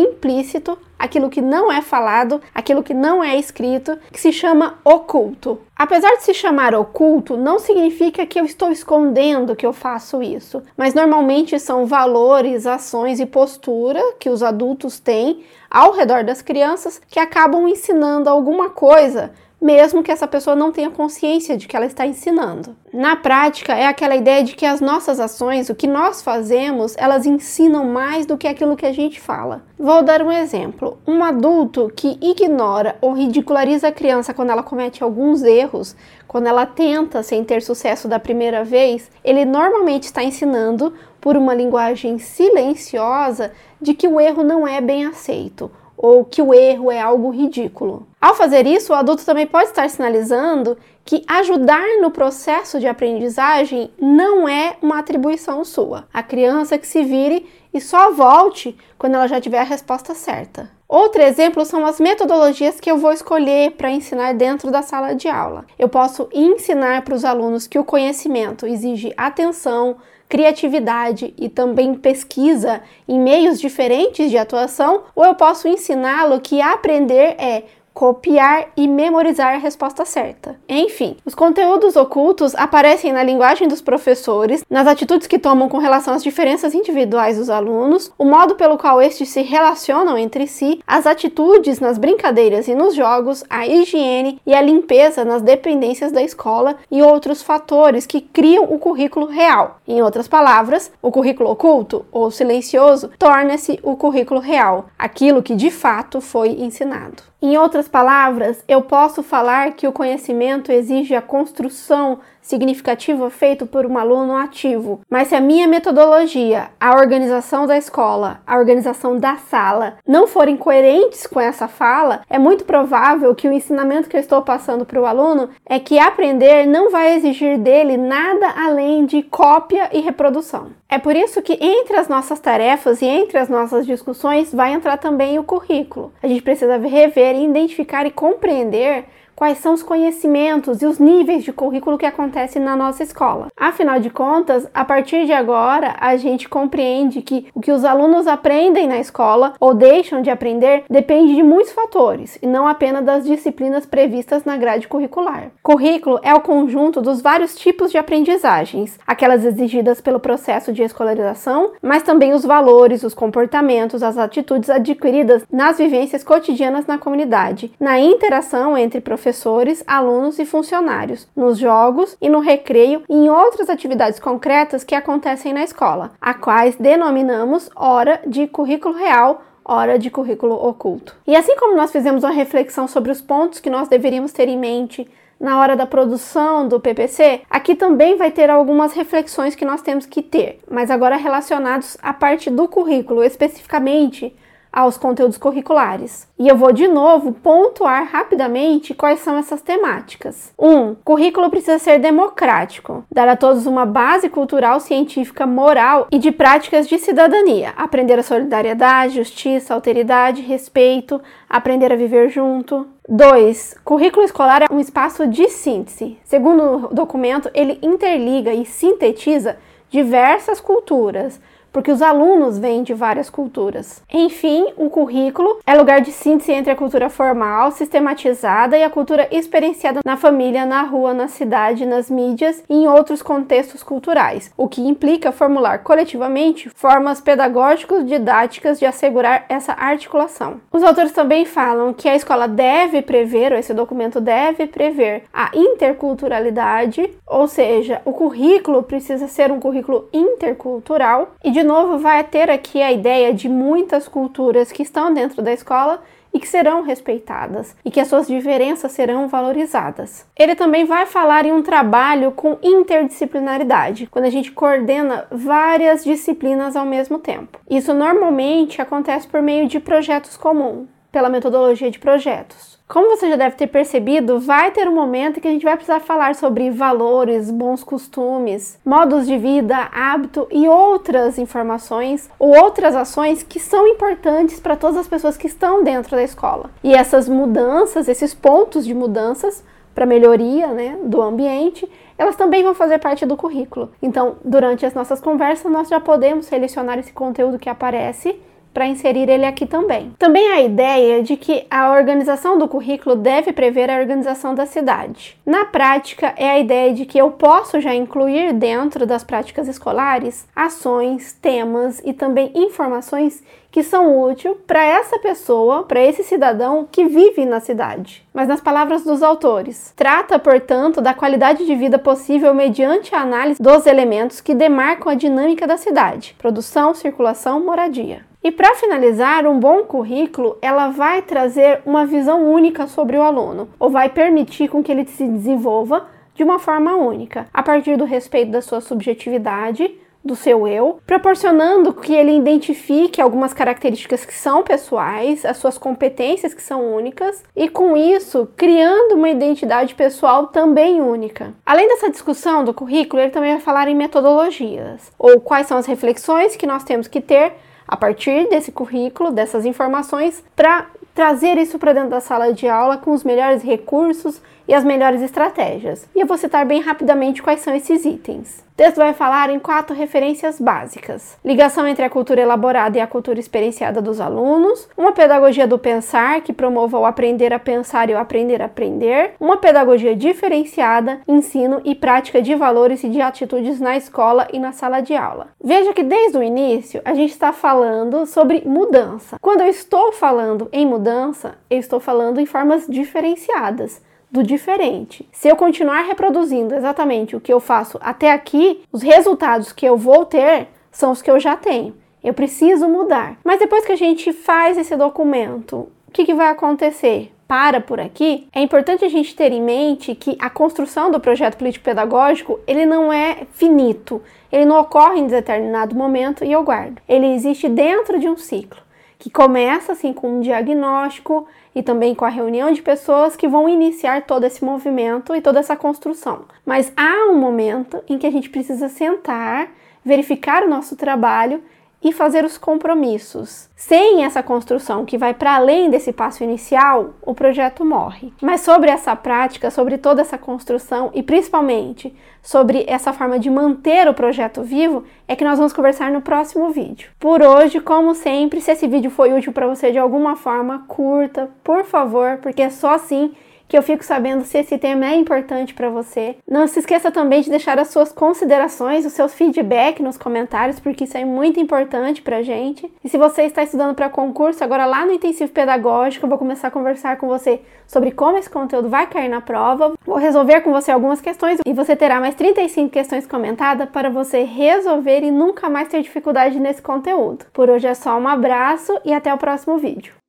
implícito, 0.00 0.78
aquilo 1.00 1.30
que 1.30 1.40
não 1.40 1.72
é 1.72 1.80
falado, 1.80 2.42
aquilo 2.54 2.82
que 2.82 2.92
não 2.92 3.24
é 3.24 3.36
escrito, 3.36 3.98
que 4.12 4.20
se 4.20 4.30
chama 4.30 4.78
oculto. 4.84 5.58
Apesar 5.74 6.14
de 6.16 6.24
se 6.24 6.34
chamar 6.34 6.74
oculto, 6.74 7.38
não 7.38 7.58
significa 7.58 8.26
que 8.26 8.38
eu 8.38 8.44
estou 8.44 8.70
escondendo 8.70 9.56
que 9.56 9.64
eu 9.64 9.72
faço 9.72 10.22
isso, 10.22 10.62
mas 10.76 10.92
normalmente 10.92 11.58
são 11.58 11.86
valores, 11.86 12.66
ações 12.66 13.18
e 13.18 13.24
postura 13.24 14.00
que 14.20 14.28
os 14.28 14.42
adultos 14.42 15.00
têm 15.00 15.42
ao 15.70 15.92
redor 15.92 16.22
das 16.22 16.42
crianças 16.42 17.00
que 17.08 17.18
acabam 17.18 17.66
ensinando 17.66 18.28
alguma 18.28 18.68
coisa 18.68 19.32
mesmo 19.60 20.02
que 20.02 20.10
essa 20.10 20.26
pessoa 20.26 20.56
não 20.56 20.72
tenha 20.72 20.90
consciência 20.90 21.56
de 21.56 21.68
que 21.68 21.76
ela 21.76 21.84
está 21.84 22.06
ensinando. 22.06 22.74
Na 22.92 23.14
prática, 23.14 23.74
é 23.74 23.86
aquela 23.86 24.16
ideia 24.16 24.42
de 24.42 24.56
que 24.56 24.64
as 24.64 24.80
nossas 24.80 25.20
ações, 25.20 25.68
o 25.68 25.74
que 25.74 25.86
nós 25.86 26.22
fazemos, 26.22 26.96
elas 26.96 27.26
ensinam 27.26 27.84
mais 27.84 28.24
do 28.24 28.38
que 28.38 28.48
aquilo 28.48 28.76
que 28.76 28.86
a 28.86 28.92
gente 28.92 29.20
fala. 29.20 29.62
Vou 29.78 30.02
dar 30.02 30.22
um 30.22 30.32
exemplo. 30.32 30.98
Um 31.06 31.22
adulto 31.22 31.92
que 31.94 32.18
ignora 32.20 32.96
ou 33.00 33.12
ridiculariza 33.12 33.88
a 33.88 33.92
criança 33.92 34.32
quando 34.32 34.50
ela 34.50 34.62
comete 34.62 35.02
alguns 35.02 35.42
erros, 35.42 35.94
quando 36.26 36.46
ela 36.46 36.64
tenta 36.64 37.22
sem 37.22 37.44
ter 37.44 37.60
sucesso 37.60 38.08
da 38.08 38.18
primeira 38.18 38.64
vez, 38.64 39.10
ele 39.22 39.44
normalmente 39.44 40.04
está 40.04 40.24
ensinando 40.24 40.94
por 41.20 41.36
uma 41.36 41.54
linguagem 41.54 42.18
silenciosa 42.18 43.52
de 43.80 43.92
que 43.92 44.08
o 44.08 44.18
erro 44.18 44.42
não 44.42 44.66
é 44.66 44.80
bem 44.80 45.04
aceito 45.04 45.70
ou 45.96 46.24
que 46.24 46.40
o 46.40 46.54
erro 46.54 46.90
é 46.90 46.98
algo 46.98 47.28
ridículo. 47.28 48.06
Ao 48.20 48.34
fazer 48.34 48.66
isso, 48.66 48.92
o 48.92 48.96
adulto 48.96 49.24
também 49.24 49.46
pode 49.46 49.70
estar 49.70 49.88
sinalizando 49.88 50.76
que 51.06 51.24
ajudar 51.26 52.00
no 52.02 52.10
processo 52.10 52.78
de 52.78 52.86
aprendizagem 52.86 53.90
não 53.98 54.46
é 54.46 54.76
uma 54.82 54.98
atribuição 54.98 55.64
sua. 55.64 56.06
A 56.12 56.22
criança 56.22 56.76
que 56.76 56.86
se 56.86 57.02
vire 57.02 57.48
e 57.72 57.80
só 57.80 58.12
volte 58.12 58.76
quando 58.98 59.14
ela 59.14 59.26
já 59.26 59.40
tiver 59.40 59.60
a 59.60 59.64
resposta 59.64 60.14
certa. 60.14 60.70
Outro 60.86 61.22
exemplo 61.22 61.64
são 61.64 61.86
as 61.86 61.98
metodologias 61.98 62.78
que 62.78 62.90
eu 62.90 62.98
vou 62.98 63.12
escolher 63.12 63.70
para 63.70 63.90
ensinar 63.90 64.34
dentro 64.34 64.70
da 64.70 64.82
sala 64.82 65.14
de 65.14 65.28
aula. 65.28 65.64
Eu 65.78 65.88
posso 65.88 66.28
ensinar 66.32 67.02
para 67.02 67.14
os 67.14 67.24
alunos 67.24 67.66
que 67.66 67.78
o 67.78 67.84
conhecimento 67.84 68.66
exige 68.66 69.14
atenção, 69.16 69.96
criatividade 70.28 71.32
e 71.38 71.48
também 71.48 71.94
pesquisa 71.94 72.82
em 73.08 73.18
meios 73.18 73.60
diferentes 73.60 74.30
de 74.30 74.38
atuação, 74.38 75.04
ou 75.14 75.24
eu 75.24 75.34
posso 75.34 75.66
ensiná-lo 75.66 76.40
que 76.40 76.60
aprender 76.60 77.34
é 77.38 77.64
copiar 77.92 78.68
e 78.76 78.88
memorizar 78.88 79.54
a 79.54 79.58
resposta 79.58 80.04
certa. 80.04 80.58
Enfim, 80.68 81.16
os 81.24 81.34
conteúdos 81.34 81.96
ocultos 81.96 82.54
aparecem 82.54 83.12
na 83.12 83.22
linguagem 83.22 83.68
dos 83.68 83.80
professores, 83.80 84.64
nas 84.70 84.86
atitudes 84.86 85.26
que 85.26 85.38
tomam 85.38 85.68
com 85.68 85.78
relação 85.78 86.14
às 86.14 86.22
diferenças 86.22 86.74
individuais 86.74 87.36
dos 87.36 87.50
alunos, 87.50 88.12
o 88.18 88.24
modo 88.24 88.54
pelo 88.54 88.78
qual 88.78 89.02
estes 89.02 89.28
se 89.28 89.42
relacionam 89.42 90.16
entre 90.16 90.46
si, 90.46 90.80
as 90.86 91.06
atitudes 91.06 91.80
nas 91.80 91.98
brincadeiras 91.98 92.68
e 92.68 92.74
nos 92.74 92.94
jogos, 92.94 93.44
a 93.50 93.66
higiene 93.66 94.40
e 94.46 94.54
a 94.54 94.62
limpeza 94.62 95.24
nas 95.24 95.42
dependências 95.42 96.12
da 96.12 96.22
escola 96.22 96.76
e 96.90 97.02
outros 97.02 97.42
fatores 97.42 98.06
que 98.06 98.20
criam 98.20 98.64
o 98.64 98.78
currículo 98.78 99.26
real. 99.26 99.78
Em 99.86 100.02
outras 100.02 100.28
palavras, 100.28 100.90
o 101.02 101.10
currículo 101.10 101.50
oculto 101.50 102.04
ou 102.10 102.30
silencioso 102.30 103.10
torna-se 103.18 103.78
o 103.82 103.96
currículo 103.96 104.40
real, 104.40 104.86
aquilo 104.98 105.42
que 105.42 105.54
de 105.54 105.70
fato 105.70 106.20
foi 106.20 106.50
ensinado. 106.50 107.29
Em 107.42 107.56
outras 107.56 107.88
palavras, 107.88 108.62
eu 108.68 108.82
posso 108.82 109.22
falar 109.22 109.72
que 109.72 109.88
o 109.88 109.92
conhecimento 109.92 110.70
exige 110.70 111.14
a 111.14 111.22
construção 111.22 112.20
significativa 112.42 113.30
feita 113.30 113.66
por 113.66 113.86
um 113.86 113.98
aluno 113.98 114.36
ativo, 114.36 115.00
mas 115.08 115.28
se 115.28 115.34
a 115.34 115.40
minha 115.40 115.68
metodologia, 115.68 116.68
a 116.80 116.96
organização 116.96 117.66
da 117.66 117.76
escola, 117.76 118.40
a 118.46 118.56
organização 118.56 119.16
da 119.16 119.36
sala 119.36 119.98
não 120.06 120.26
forem 120.26 120.56
coerentes 120.56 121.26
com 121.26 121.40
essa 121.40 121.68
fala, 121.68 122.22
é 122.28 122.38
muito 122.38 122.64
provável 122.64 123.34
que 123.34 123.48
o 123.48 123.52
ensinamento 123.52 124.08
que 124.08 124.16
eu 124.16 124.20
estou 124.20 124.42
passando 124.42 124.84
para 124.84 125.00
o 125.00 125.06
aluno 125.06 125.50
é 125.66 125.78
que 125.78 125.98
aprender 125.98 126.66
não 126.66 126.90
vai 126.90 127.14
exigir 127.14 127.58
dele 127.58 127.96
nada 127.96 128.54
além 128.56 129.06
de 129.06 129.22
cópia 129.22 129.88
e 129.92 130.00
reprodução. 130.00 130.68
É 130.88 130.98
por 130.98 131.14
isso 131.14 131.40
que 131.40 131.56
entre 131.60 131.96
as 131.96 132.08
nossas 132.08 132.40
tarefas 132.40 133.00
e 133.00 133.06
entre 133.06 133.38
as 133.38 133.48
nossas 133.48 133.86
discussões 133.86 134.52
vai 134.52 134.72
entrar 134.72 134.96
também 134.96 135.38
o 135.38 135.44
currículo. 135.44 136.12
A 136.20 136.26
gente 136.26 136.42
precisa 136.42 136.76
rever, 136.78 137.36
identificar 137.36 138.06
e 138.06 138.10
compreender 138.10 139.04
quais 139.40 139.56
são 139.56 139.72
os 139.72 139.82
conhecimentos 139.82 140.82
e 140.82 140.86
os 140.86 140.98
níveis 140.98 141.42
de 141.42 141.50
currículo 141.50 141.96
que 141.96 142.04
acontecem 142.04 142.60
na 142.60 142.76
nossa 142.76 143.02
escola. 143.02 143.48
Afinal 143.56 143.98
de 143.98 144.10
contas, 144.10 144.68
a 144.74 144.84
partir 144.84 145.24
de 145.24 145.32
agora, 145.32 145.96
a 145.98 146.14
gente 146.18 146.46
compreende 146.46 147.22
que 147.22 147.46
o 147.54 147.60
que 147.60 147.72
os 147.72 147.82
alunos 147.82 148.26
aprendem 148.26 148.86
na 148.86 148.98
escola 148.98 149.54
ou 149.58 149.72
deixam 149.72 150.20
de 150.20 150.28
aprender 150.28 150.84
depende 150.90 151.34
de 151.34 151.42
muitos 151.42 151.72
fatores 151.72 152.38
e 152.42 152.46
não 152.46 152.68
apenas 152.68 153.02
das 153.02 153.24
disciplinas 153.24 153.86
previstas 153.86 154.44
na 154.44 154.58
grade 154.58 154.86
curricular. 154.86 155.52
Currículo 155.62 156.20
é 156.22 156.34
o 156.34 156.42
conjunto 156.42 157.00
dos 157.00 157.22
vários 157.22 157.56
tipos 157.56 157.90
de 157.90 157.96
aprendizagens, 157.96 158.98
aquelas 159.06 159.42
exigidas 159.46 160.02
pelo 160.02 160.20
processo 160.20 160.70
de 160.70 160.82
escolarização, 160.82 161.72
mas 161.80 162.02
também 162.02 162.34
os 162.34 162.44
valores, 162.44 163.02
os 163.02 163.14
comportamentos, 163.14 164.02
as 164.02 164.18
atitudes 164.18 164.68
adquiridas 164.68 165.46
nas 165.50 165.78
vivências 165.78 166.22
cotidianas 166.22 166.84
na 166.84 166.98
comunidade, 166.98 167.72
na 167.80 167.98
interação 167.98 168.76
entre 168.76 169.00
professores 169.00 169.29
professores, 169.30 169.84
alunos 169.86 170.40
e 170.40 170.44
funcionários, 170.44 171.28
nos 171.36 171.56
jogos 171.56 172.16
e 172.20 172.28
no 172.28 172.40
recreio 172.40 173.04
e 173.08 173.14
em 173.14 173.30
outras 173.30 173.70
atividades 173.70 174.18
concretas 174.18 174.82
que 174.82 174.94
acontecem 174.94 175.52
na 175.52 175.62
escola, 175.62 176.10
a 176.20 176.34
quais 176.34 176.74
denominamos 176.74 177.70
hora 177.76 178.20
de 178.26 178.48
currículo 178.48 178.94
real 178.94 179.42
hora 179.62 179.98
de 180.00 180.10
currículo 180.10 180.54
oculto. 180.54 181.14
E 181.24 181.36
assim 181.36 181.54
como 181.54 181.76
nós 181.76 181.92
fizemos 181.92 182.24
uma 182.24 182.32
reflexão 182.32 182.88
sobre 182.88 183.12
os 183.12 183.20
pontos 183.20 183.60
que 183.60 183.70
nós 183.70 183.86
deveríamos 183.86 184.32
ter 184.32 184.48
em 184.48 184.58
mente 184.58 185.08
na 185.38 185.60
hora 185.60 185.76
da 185.76 185.86
produção 185.86 186.66
do 186.66 186.80
PPC, 186.80 187.42
aqui 187.48 187.76
também 187.76 188.16
vai 188.16 188.32
ter 188.32 188.50
algumas 188.50 188.94
reflexões 188.94 189.54
que 189.54 189.64
nós 189.64 189.80
temos 189.80 190.06
que 190.06 190.22
ter, 190.22 190.58
mas 190.68 190.90
agora 190.90 191.16
relacionados 191.16 191.96
à 192.02 192.12
parte 192.12 192.50
do 192.50 192.66
currículo, 192.66 193.22
especificamente 193.22 194.34
aos 194.72 194.96
conteúdos 194.96 195.38
curriculares. 195.38 196.28
E 196.38 196.48
eu 196.48 196.56
vou 196.56 196.72
de 196.72 196.86
novo 196.88 197.32
pontuar 197.32 198.04
rapidamente 198.04 198.94
quais 198.94 199.20
são 199.20 199.36
essas 199.36 199.60
temáticas. 199.60 200.52
1. 200.58 200.68
Um, 200.68 200.94
currículo 201.04 201.50
precisa 201.50 201.78
ser 201.78 201.98
democrático, 201.98 203.04
dar 203.10 203.28
a 203.28 203.36
todos 203.36 203.66
uma 203.66 203.84
base 203.84 204.28
cultural, 204.28 204.80
científica, 204.80 205.46
moral 205.46 206.06
e 206.10 206.18
de 206.18 206.30
práticas 206.30 206.88
de 206.88 206.98
cidadania. 206.98 207.72
Aprender 207.76 208.18
a 208.18 208.22
solidariedade, 208.22 209.16
justiça, 209.16 209.74
alteridade, 209.74 210.42
respeito, 210.42 211.20
aprender 211.48 211.92
a 211.92 211.96
viver 211.96 212.28
junto. 212.28 212.86
2. 213.08 213.78
Currículo 213.84 214.24
escolar 214.24 214.62
é 214.62 214.72
um 214.72 214.78
espaço 214.78 215.26
de 215.26 215.48
síntese. 215.48 216.16
Segundo 216.24 216.86
o 216.86 216.94
documento, 216.94 217.50
ele 217.52 217.78
interliga 217.82 218.52
e 218.52 218.64
sintetiza 218.64 219.56
diversas 219.90 220.60
culturas 220.60 221.40
porque 221.72 221.90
os 221.90 222.02
alunos 222.02 222.58
vêm 222.58 222.82
de 222.82 222.94
várias 222.94 223.30
culturas. 223.30 224.02
Enfim, 224.12 224.66
o 224.76 224.90
currículo 224.90 225.58
é 225.66 225.74
lugar 225.74 226.00
de 226.00 226.12
síntese 226.12 226.52
entre 226.52 226.70
a 226.70 226.76
cultura 226.76 227.08
formal, 227.08 227.70
sistematizada 227.70 228.76
e 228.76 228.82
a 228.82 228.90
cultura 228.90 229.28
experienciada 229.30 230.00
na 230.04 230.16
família, 230.16 230.66
na 230.66 230.82
rua, 230.82 231.14
na 231.14 231.28
cidade, 231.28 231.86
nas 231.86 232.10
mídias 232.10 232.62
e 232.68 232.74
em 232.74 232.88
outros 232.88 233.22
contextos 233.22 233.82
culturais, 233.82 234.52
o 234.56 234.68
que 234.68 234.80
implica 234.80 235.32
formular 235.32 235.78
coletivamente 235.78 236.70
formas 236.70 237.20
pedagógicas 237.20 238.06
didáticas 238.06 238.78
de 238.78 238.86
assegurar 238.86 239.44
essa 239.48 239.72
articulação. 239.72 240.60
Os 240.72 240.82
autores 240.82 241.12
também 241.12 241.44
falam 241.44 241.92
que 241.92 242.08
a 242.08 242.16
escola 242.16 242.48
deve 242.48 243.02
prever, 243.02 243.52
ou 243.52 243.58
esse 243.58 243.74
documento 243.74 244.20
deve 244.20 244.66
prever, 244.66 245.24
a 245.32 245.50
interculturalidade, 245.54 247.10
ou 247.26 247.46
seja, 247.46 248.00
o 248.04 248.12
currículo 248.12 248.82
precisa 248.82 249.28
ser 249.28 249.50
um 249.50 249.60
currículo 249.60 250.08
intercultural 250.12 251.32
e 251.44 251.50
de 251.50 251.59
de 251.60 251.66
novo 251.66 251.98
vai 251.98 252.24
ter 252.24 252.48
aqui 252.48 252.80
a 252.80 252.90
ideia 252.90 253.34
de 253.34 253.46
muitas 253.46 254.08
culturas 254.08 254.72
que 254.72 254.82
estão 254.82 255.12
dentro 255.12 255.42
da 255.42 255.52
escola 255.52 256.02
e 256.32 256.40
que 256.40 256.48
serão 256.48 256.80
respeitadas 256.80 257.76
e 257.84 257.90
que 257.90 258.00
as 258.00 258.08
suas 258.08 258.26
diferenças 258.26 258.92
serão 258.92 259.28
valorizadas. 259.28 260.26
Ele 260.34 260.54
também 260.54 260.86
vai 260.86 261.04
falar 261.04 261.44
em 261.44 261.52
um 261.52 261.62
trabalho 261.62 262.32
com 262.32 262.56
interdisciplinaridade, 262.62 264.06
quando 264.06 264.24
a 264.24 264.30
gente 264.30 264.52
coordena 264.52 265.26
várias 265.30 266.02
disciplinas 266.02 266.76
ao 266.76 266.86
mesmo 266.86 267.18
tempo. 267.18 267.58
Isso 267.68 267.92
normalmente 267.92 268.80
acontece 268.80 269.28
por 269.28 269.42
meio 269.42 269.68
de 269.68 269.80
projetos 269.80 270.38
comuns, 270.38 270.88
pela 271.12 271.28
metodologia 271.28 271.90
de 271.90 271.98
projetos. 271.98 272.69
Como 272.90 273.08
você 273.08 273.30
já 273.30 273.36
deve 273.36 273.54
ter 273.54 273.68
percebido, 273.68 274.40
vai 274.40 274.72
ter 274.72 274.88
um 274.88 274.92
momento 274.92 275.40
que 275.40 275.46
a 275.46 275.50
gente 275.52 275.62
vai 275.62 275.76
precisar 275.76 276.00
falar 276.00 276.34
sobre 276.34 276.72
valores, 276.72 277.48
bons 277.48 277.84
costumes, 277.84 278.80
modos 278.84 279.28
de 279.28 279.38
vida, 279.38 279.88
hábito 279.92 280.48
e 280.50 280.66
outras 280.66 281.38
informações 281.38 282.28
ou 282.36 282.48
outras 282.48 282.96
ações 282.96 283.44
que 283.44 283.60
são 283.60 283.86
importantes 283.86 284.58
para 284.58 284.74
todas 284.74 284.96
as 284.96 285.06
pessoas 285.06 285.36
que 285.36 285.46
estão 285.46 285.84
dentro 285.84 286.16
da 286.16 286.22
escola. 286.24 286.68
E 286.82 286.92
essas 286.92 287.28
mudanças, 287.28 288.08
esses 288.08 288.34
pontos 288.34 288.84
de 288.84 288.92
mudanças 288.92 289.62
para 289.94 290.04
melhoria 290.04 290.66
né, 290.68 290.98
do 291.04 291.22
ambiente, 291.22 291.88
elas 292.18 292.34
também 292.34 292.64
vão 292.64 292.74
fazer 292.74 292.98
parte 292.98 293.24
do 293.24 293.36
currículo. 293.36 293.92
Então, 294.02 294.34
durante 294.44 294.84
as 294.84 294.94
nossas 294.94 295.20
conversas, 295.20 295.70
nós 295.70 295.88
já 295.88 296.00
podemos 296.00 296.46
selecionar 296.46 296.98
esse 296.98 297.12
conteúdo 297.12 297.56
que 297.56 297.68
aparece 297.68 298.36
para 298.72 298.86
inserir 298.86 299.28
ele 299.28 299.44
aqui 299.44 299.66
também. 299.66 300.12
Também 300.18 300.48
a 300.48 300.60
ideia 300.60 301.22
de 301.22 301.36
que 301.36 301.66
a 301.70 301.92
organização 301.92 302.58
do 302.58 302.68
currículo 302.68 303.16
deve 303.16 303.52
prever 303.52 303.90
a 303.90 303.98
organização 303.98 304.54
da 304.54 304.66
cidade. 304.66 305.36
Na 305.44 305.64
prática, 305.64 306.34
é 306.36 306.50
a 306.50 306.58
ideia 306.58 306.92
de 306.92 307.04
que 307.04 307.18
eu 307.18 307.30
posso 307.30 307.80
já 307.80 307.94
incluir 307.94 308.52
dentro 308.52 309.06
das 309.06 309.24
práticas 309.24 309.68
escolares 309.68 310.48
ações, 310.54 311.32
temas 311.32 312.00
e 312.04 312.12
também 312.12 312.52
informações 312.54 313.42
que 313.70 313.82
são 313.82 314.20
úteis 314.20 314.56
para 314.66 314.82
essa 314.82 315.18
pessoa, 315.18 315.84
para 315.84 316.00
esse 316.00 316.24
cidadão 316.24 316.86
que 316.90 317.04
vive 317.04 317.44
na 317.46 317.60
cidade. 317.60 318.26
Mas 318.34 318.48
nas 318.48 318.60
palavras 318.60 319.04
dos 319.04 319.22
autores, 319.22 319.92
trata, 319.96 320.38
portanto, 320.38 321.00
da 321.00 321.14
qualidade 321.14 321.64
de 321.64 321.74
vida 321.74 321.98
possível 321.98 322.52
mediante 322.52 323.14
a 323.14 323.20
análise 323.20 323.62
dos 323.62 323.86
elementos 323.86 324.40
que 324.40 324.54
demarcam 324.54 325.12
a 325.12 325.14
dinâmica 325.14 325.66
da 325.66 325.76
cidade: 325.76 326.34
produção, 326.38 326.94
circulação, 326.94 327.64
moradia. 327.64 328.29
E 328.42 328.50
para 328.50 328.74
finalizar, 328.74 329.46
um 329.46 329.60
bom 329.60 329.84
currículo, 329.84 330.56
ela 330.62 330.88
vai 330.88 331.20
trazer 331.20 331.82
uma 331.84 332.06
visão 332.06 332.50
única 332.50 332.86
sobre 332.86 333.16
o 333.18 333.22
aluno, 333.22 333.68
ou 333.78 333.90
vai 333.90 334.08
permitir 334.08 334.68
com 334.68 334.82
que 334.82 334.90
ele 334.90 335.04
se 335.04 335.26
desenvolva 335.26 336.08
de 336.34 336.42
uma 336.42 336.58
forma 336.58 336.96
única, 336.96 337.46
a 337.52 337.62
partir 337.62 337.98
do 337.98 338.06
respeito 338.06 338.50
da 338.50 338.62
sua 338.62 338.80
subjetividade, 338.80 339.94
do 340.24 340.34
seu 340.34 340.66
eu, 340.66 341.00
proporcionando 341.06 341.92
que 341.92 342.14
ele 342.14 342.36
identifique 342.36 343.20
algumas 343.20 343.52
características 343.52 344.24
que 344.24 344.34
são 344.34 344.62
pessoais, 344.62 345.44
as 345.44 345.58
suas 345.58 345.76
competências 345.76 346.54
que 346.54 346.62
são 346.62 346.94
únicas, 346.94 347.42
e 347.54 347.68
com 347.68 347.94
isso 347.94 348.48
criando 348.56 349.16
uma 349.16 349.28
identidade 349.28 349.94
pessoal 349.94 350.46
também 350.46 351.00
única. 351.00 351.54
Além 351.64 351.88
dessa 351.88 352.10
discussão 352.10 352.64
do 352.64 352.72
currículo, 352.72 353.20
ele 353.20 353.32
também 353.32 353.52
vai 353.52 353.60
falar 353.60 353.88
em 353.88 353.94
metodologias, 353.94 355.12
ou 355.18 355.40
quais 355.40 355.66
são 355.66 355.76
as 355.76 355.86
reflexões 355.86 356.56
que 356.56 356.66
nós 356.66 356.84
temos 356.84 357.06
que 357.06 357.20
ter 357.20 357.52
a 357.90 357.96
partir 357.96 358.48
desse 358.48 358.70
currículo, 358.70 359.32
dessas 359.32 359.66
informações, 359.66 360.44
para 360.54 360.86
trazer 361.12 361.58
isso 361.58 361.76
para 361.76 361.92
dentro 361.92 362.10
da 362.10 362.20
sala 362.20 362.52
de 362.52 362.68
aula 362.68 362.96
com 362.96 363.12
os 363.12 363.24
melhores 363.24 363.64
recursos 363.64 364.40
e 364.70 364.74
as 364.74 364.84
melhores 364.84 365.20
estratégias. 365.20 366.08
E 366.14 366.20
eu 366.20 366.26
vou 366.28 366.38
citar 366.38 366.64
bem 366.64 366.80
rapidamente 366.80 367.42
quais 367.42 367.60
são 367.60 367.74
esses 367.74 368.04
itens. 368.04 368.64
O 368.72 368.76
texto 368.76 368.96
vai 368.96 369.12
falar 369.12 369.50
em 369.50 369.58
quatro 369.58 369.94
referências 369.94 370.60
básicas: 370.60 371.36
ligação 371.44 371.86
entre 371.88 372.04
a 372.04 372.08
cultura 372.08 372.40
elaborada 372.40 372.96
e 372.96 373.00
a 373.00 373.06
cultura 373.06 373.40
experienciada 373.40 374.00
dos 374.00 374.20
alunos, 374.20 374.88
uma 374.96 375.10
pedagogia 375.10 375.66
do 375.66 375.76
pensar 375.76 376.40
que 376.42 376.52
promova 376.52 376.98
o 376.98 377.04
aprender 377.04 377.52
a 377.52 377.58
pensar 377.58 378.08
e 378.08 378.14
o 378.14 378.18
aprender 378.18 378.62
a 378.62 378.66
aprender, 378.66 379.32
uma 379.40 379.56
pedagogia 379.56 380.14
diferenciada, 380.14 381.20
ensino 381.26 381.80
e 381.84 381.96
prática 381.96 382.40
de 382.40 382.54
valores 382.54 383.02
e 383.02 383.08
de 383.08 383.20
atitudes 383.20 383.80
na 383.80 383.96
escola 383.96 384.46
e 384.52 384.58
na 384.60 384.70
sala 384.70 385.00
de 385.00 385.16
aula. 385.16 385.48
Veja 385.62 385.92
que 385.92 386.04
desde 386.04 386.38
o 386.38 386.42
início 386.44 387.02
a 387.04 387.12
gente 387.12 387.30
está 387.30 387.52
falando 387.52 388.24
sobre 388.24 388.62
mudança. 388.64 389.36
Quando 389.40 389.62
eu 389.62 389.66
estou 389.66 390.12
falando 390.12 390.68
em 390.72 390.86
mudança, 390.86 391.56
eu 391.68 391.78
estou 391.78 391.98
falando 391.98 392.40
em 392.40 392.46
formas 392.46 392.86
diferenciadas 392.86 394.00
do 394.30 394.42
diferente. 394.42 395.28
Se 395.32 395.48
eu 395.48 395.56
continuar 395.56 396.02
reproduzindo 396.02 396.74
exatamente 396.74 397.34
o 397.34 397.40
que 397.40 397.52
eu 397.52 397.60
faço 397.60 397.98
até 398.00 398.32
aqui, 398.32 398.82
os 398.92 399.02
resultados 399.02 399.72
que 399.72 399.86
eu 399.86 399.96
vou 399.96 400.24
ter 400.24 400.68
são 400.90 401.12
os 401.12 401.20
que 401.20 401.30
eu 401.30 401.40
já 401.40 401.56
tenho. 401.56 401.94
Eu 402.22 402.34
preciso 402.34 402.88
mudar. 402.88 403.38
Mas 403.42 403.58
depois 403.58 403.84
que 403.84 403.92
a 403.92 403.96
gente 403.96 404.32
faz 404.32 404.76
esse 404.76 404.96
documento, 404.96 405.88
o 406.06 406.12
que, 406.12 406.24
que 406.24 406.34
vai 406.34 406.48
acontecer? 406.48 407.32
Para 407.48 407.80
por 407.80 407.98
aqui, 407.98 408.46
é 408.52 408.62
importante 408.62 409.04
a 409.04 409.08
gente 409.08 409.34
ter 409.34 409.50
em 409.50 409.60
mente 409.60 410.14
que 410.14 410.36
a 410.38 410.48
construção 410.48 411.10
do 411.10 411.18
projeto 411.18 411.56
político-pedagógico 411.56 412.60
ele 412.64 412.86
não 412.86 413.12
é 413.12 413.38
finito, 413.50 414.22
ele 414.52 414.64
não 414.64 414.80
ocorre 414.80 415.18
em 415.18 415.26
determinado 415.26 415.96
momento 415.96 416.44
e 416.44 416.52
eu 416.52 416.62
guardo. 416.62 417.02
Ele 417.08 417.34
existe 417.34 417.68
dentro 417.68 418.20
de 418.20 418.28
um 418.28 418.36
ciclo 418.36 418.80
que 419.18 419.28
começa 419.28 419.92
assim 419.92 420.12
com 420.12 420.36
um 420.36 420.40
diagnóstico 420.40 421.46
e 421.74 421.82
também 421.82 422.14
com 422.14 422.24
a 422.24 422.28
reunião 422.28 422.72
de 422.72 422.82
pessoas 422.82 423.36
que 423.36 423.48
vão 423.48 423.68
iniciar 423.68 424.22
todo 424.22 424.44
esse 424.44 424.64
movimento 424.64 425.34
e 425.34 425.40
toda 425.40 425.60
essa 425.60 425.76
construção. 425.76 426.44
Mas 426.64 426.92
há 426.96 427.30
um 427.30 427.38
momento 427.38 428.02
em 428.08 428.18
que 428.18 428.26
a 428.26 428.30
gente 428.30 428.50
precisa 428.50 428.88
sentar, 428.88 429.68
verificar 430.04 430.64
o 430.64 430.68
nosso 430.68 430.96
trabalho 430.96 431.62
e 432.02 432.12
fazer 432.12 432.44
os 432.44 432.56
compromissos. 432.56 433.68
Sem 433.76 434.24
essa 434.24 434.42
construção 434.42 435.04
que 435.04 435.18
vai 435.18 435.34
para 435.34 435.56
além 435.56 435.90
desse 435.90 436.12
passo 436.12 436.42
inicial, 436.42 437.10
o 437.22 437.34
projeto 437.34 437.84
morre. 437.84 438.32
Mas 438.40 438.62
sobre 438.62 438.90
essa 438.90 439.14
prática, 439.14 439.70
sobre 439.70 439.98
toda 439.98 440.22
essa 440.22 440.38
construção 440.38 441.10
e 441.14 441.22
principalmente 441.22 442.14
sobre 442.42 442.84
essa 442.88 443.12
forma 443.12 443.38
de 443.38 443.50
manter 443.50 444.08
o 444.08 444.14
projeto 444.14 444.62
vivo, 444.62 445.04
é 445.28 445.36
que 445.36 445.44
nós 445.44 445.58
vamos 445.58 445.72
conversar 445.72 446.10
no 446.10 446.22
próximo 446.22 446.70
vídeo. 446.70 447.10
Por 447.18 447.42
hoje, 447.42 447.80
como 447.80 448.14
sempre, 448.14 448.60
se 448.60 448.70
esse 448.70 448.86
vídeo 448.86 449.10
foi 449.10 449.32
útil 449.32 449.52
para 449.52 449.66
você 449.66 449.92
de 449.92 449.98
alguma 449.98 450.36
forma, 450.36 450.84
curta, 450.88 451.50
por 451.62 451.84
favor, 451.84 452.38
porque 452.38 452.62
é 452.62 452.70
só 452.70 452.94
assim 452.94 453.34
que 453.70 453.78
eu 453.78 453.82
fico 453.84 454.04
sabendo 454.04 454.44
se 454.44 454.58
esse 454.58 454.76
tema 454.76 455.06
é 455.06 455.14
importante 455.14 455.72
para 455.72 455.88
você. 455.88 456.34
Não 456.46 456.66
se 456.66 456.80
esqueça 456.80 457.12
também 457.12 457.40
de 457.40 457.48
deixar 457.48 457.78
as 457.78 457.86
suas 457.86 458.10
considerações, 458.10 459.06
os 459.06 459.12
seus 459.12 459.32
feedback 459.32 460.02
nos 460.02 460.18
comentários, 460.18 460.80
porque 460.80 461.04
isso 461.04 461.16
é 461.16 461.24
muito 461.24 461.60
importante 461.60 462.20
pra 462.20 462.42
gente. 462.42 462.92
E 463.04 463.08
se 463.08 463.16
você 463.16 463.42
está 463.42 463.62
estudando 463.62 463.94
para 463.94 464.08
concurso, 464.08 464.64
agora 464.64 464.86
lá 464.86 465.06
no 465.06 465.12
intensivo 465.12 465.52
pedagógico, 465.52 466.26
eu 466.26 466.28
vou 466.28 466.36
começar 466.36 466.66
a 466.66 466.70
conversar 466.72 467.16
com 467.16 467.28
você 467.28 467.60
sobre 467.86 468.10
como 468.10 468.36
esse 468.38 468.50
conteúdo 468.50 468.88
vai 468.88 469.06
cair 469.06 469.28
na 469.28 469.40
prova. 469.40 469.92
Vou 470.04 470.16
resolver 470.16 470.62
com 470.62 470.72
você 470.72 470.90
algumas 470.90 471.20
questões 471.20 471.60
e 471.64 471.72
você 471.72 471.94
terá 471.94 472.18
mais 472.18 472.34
35 472.34 472.90
questões 472.90 473.24
comentadas 473.24 473.88
para 473.88 474.10
você 474.10 474.42
resolver 474.42 475.22
e 475.22 475.30
nunca 475.30 475.70
mais 475.70 475.86
ter 475.86 476.02
dificuldade 476.02 476.58
nesse 476.58 476.82
conteúdo. 476.82 477.46
Por 477.52 477.70
hoje 477.70 477.86
é 477.86 477.94
só 477.94 478.18
um 478.18 478.26
abraço 478.26 478.98
e 479.04 479.14
até 479.14 479.32
o 479.32 479.38
próximo 479.38 479.78
vídeo. 479.78 480.19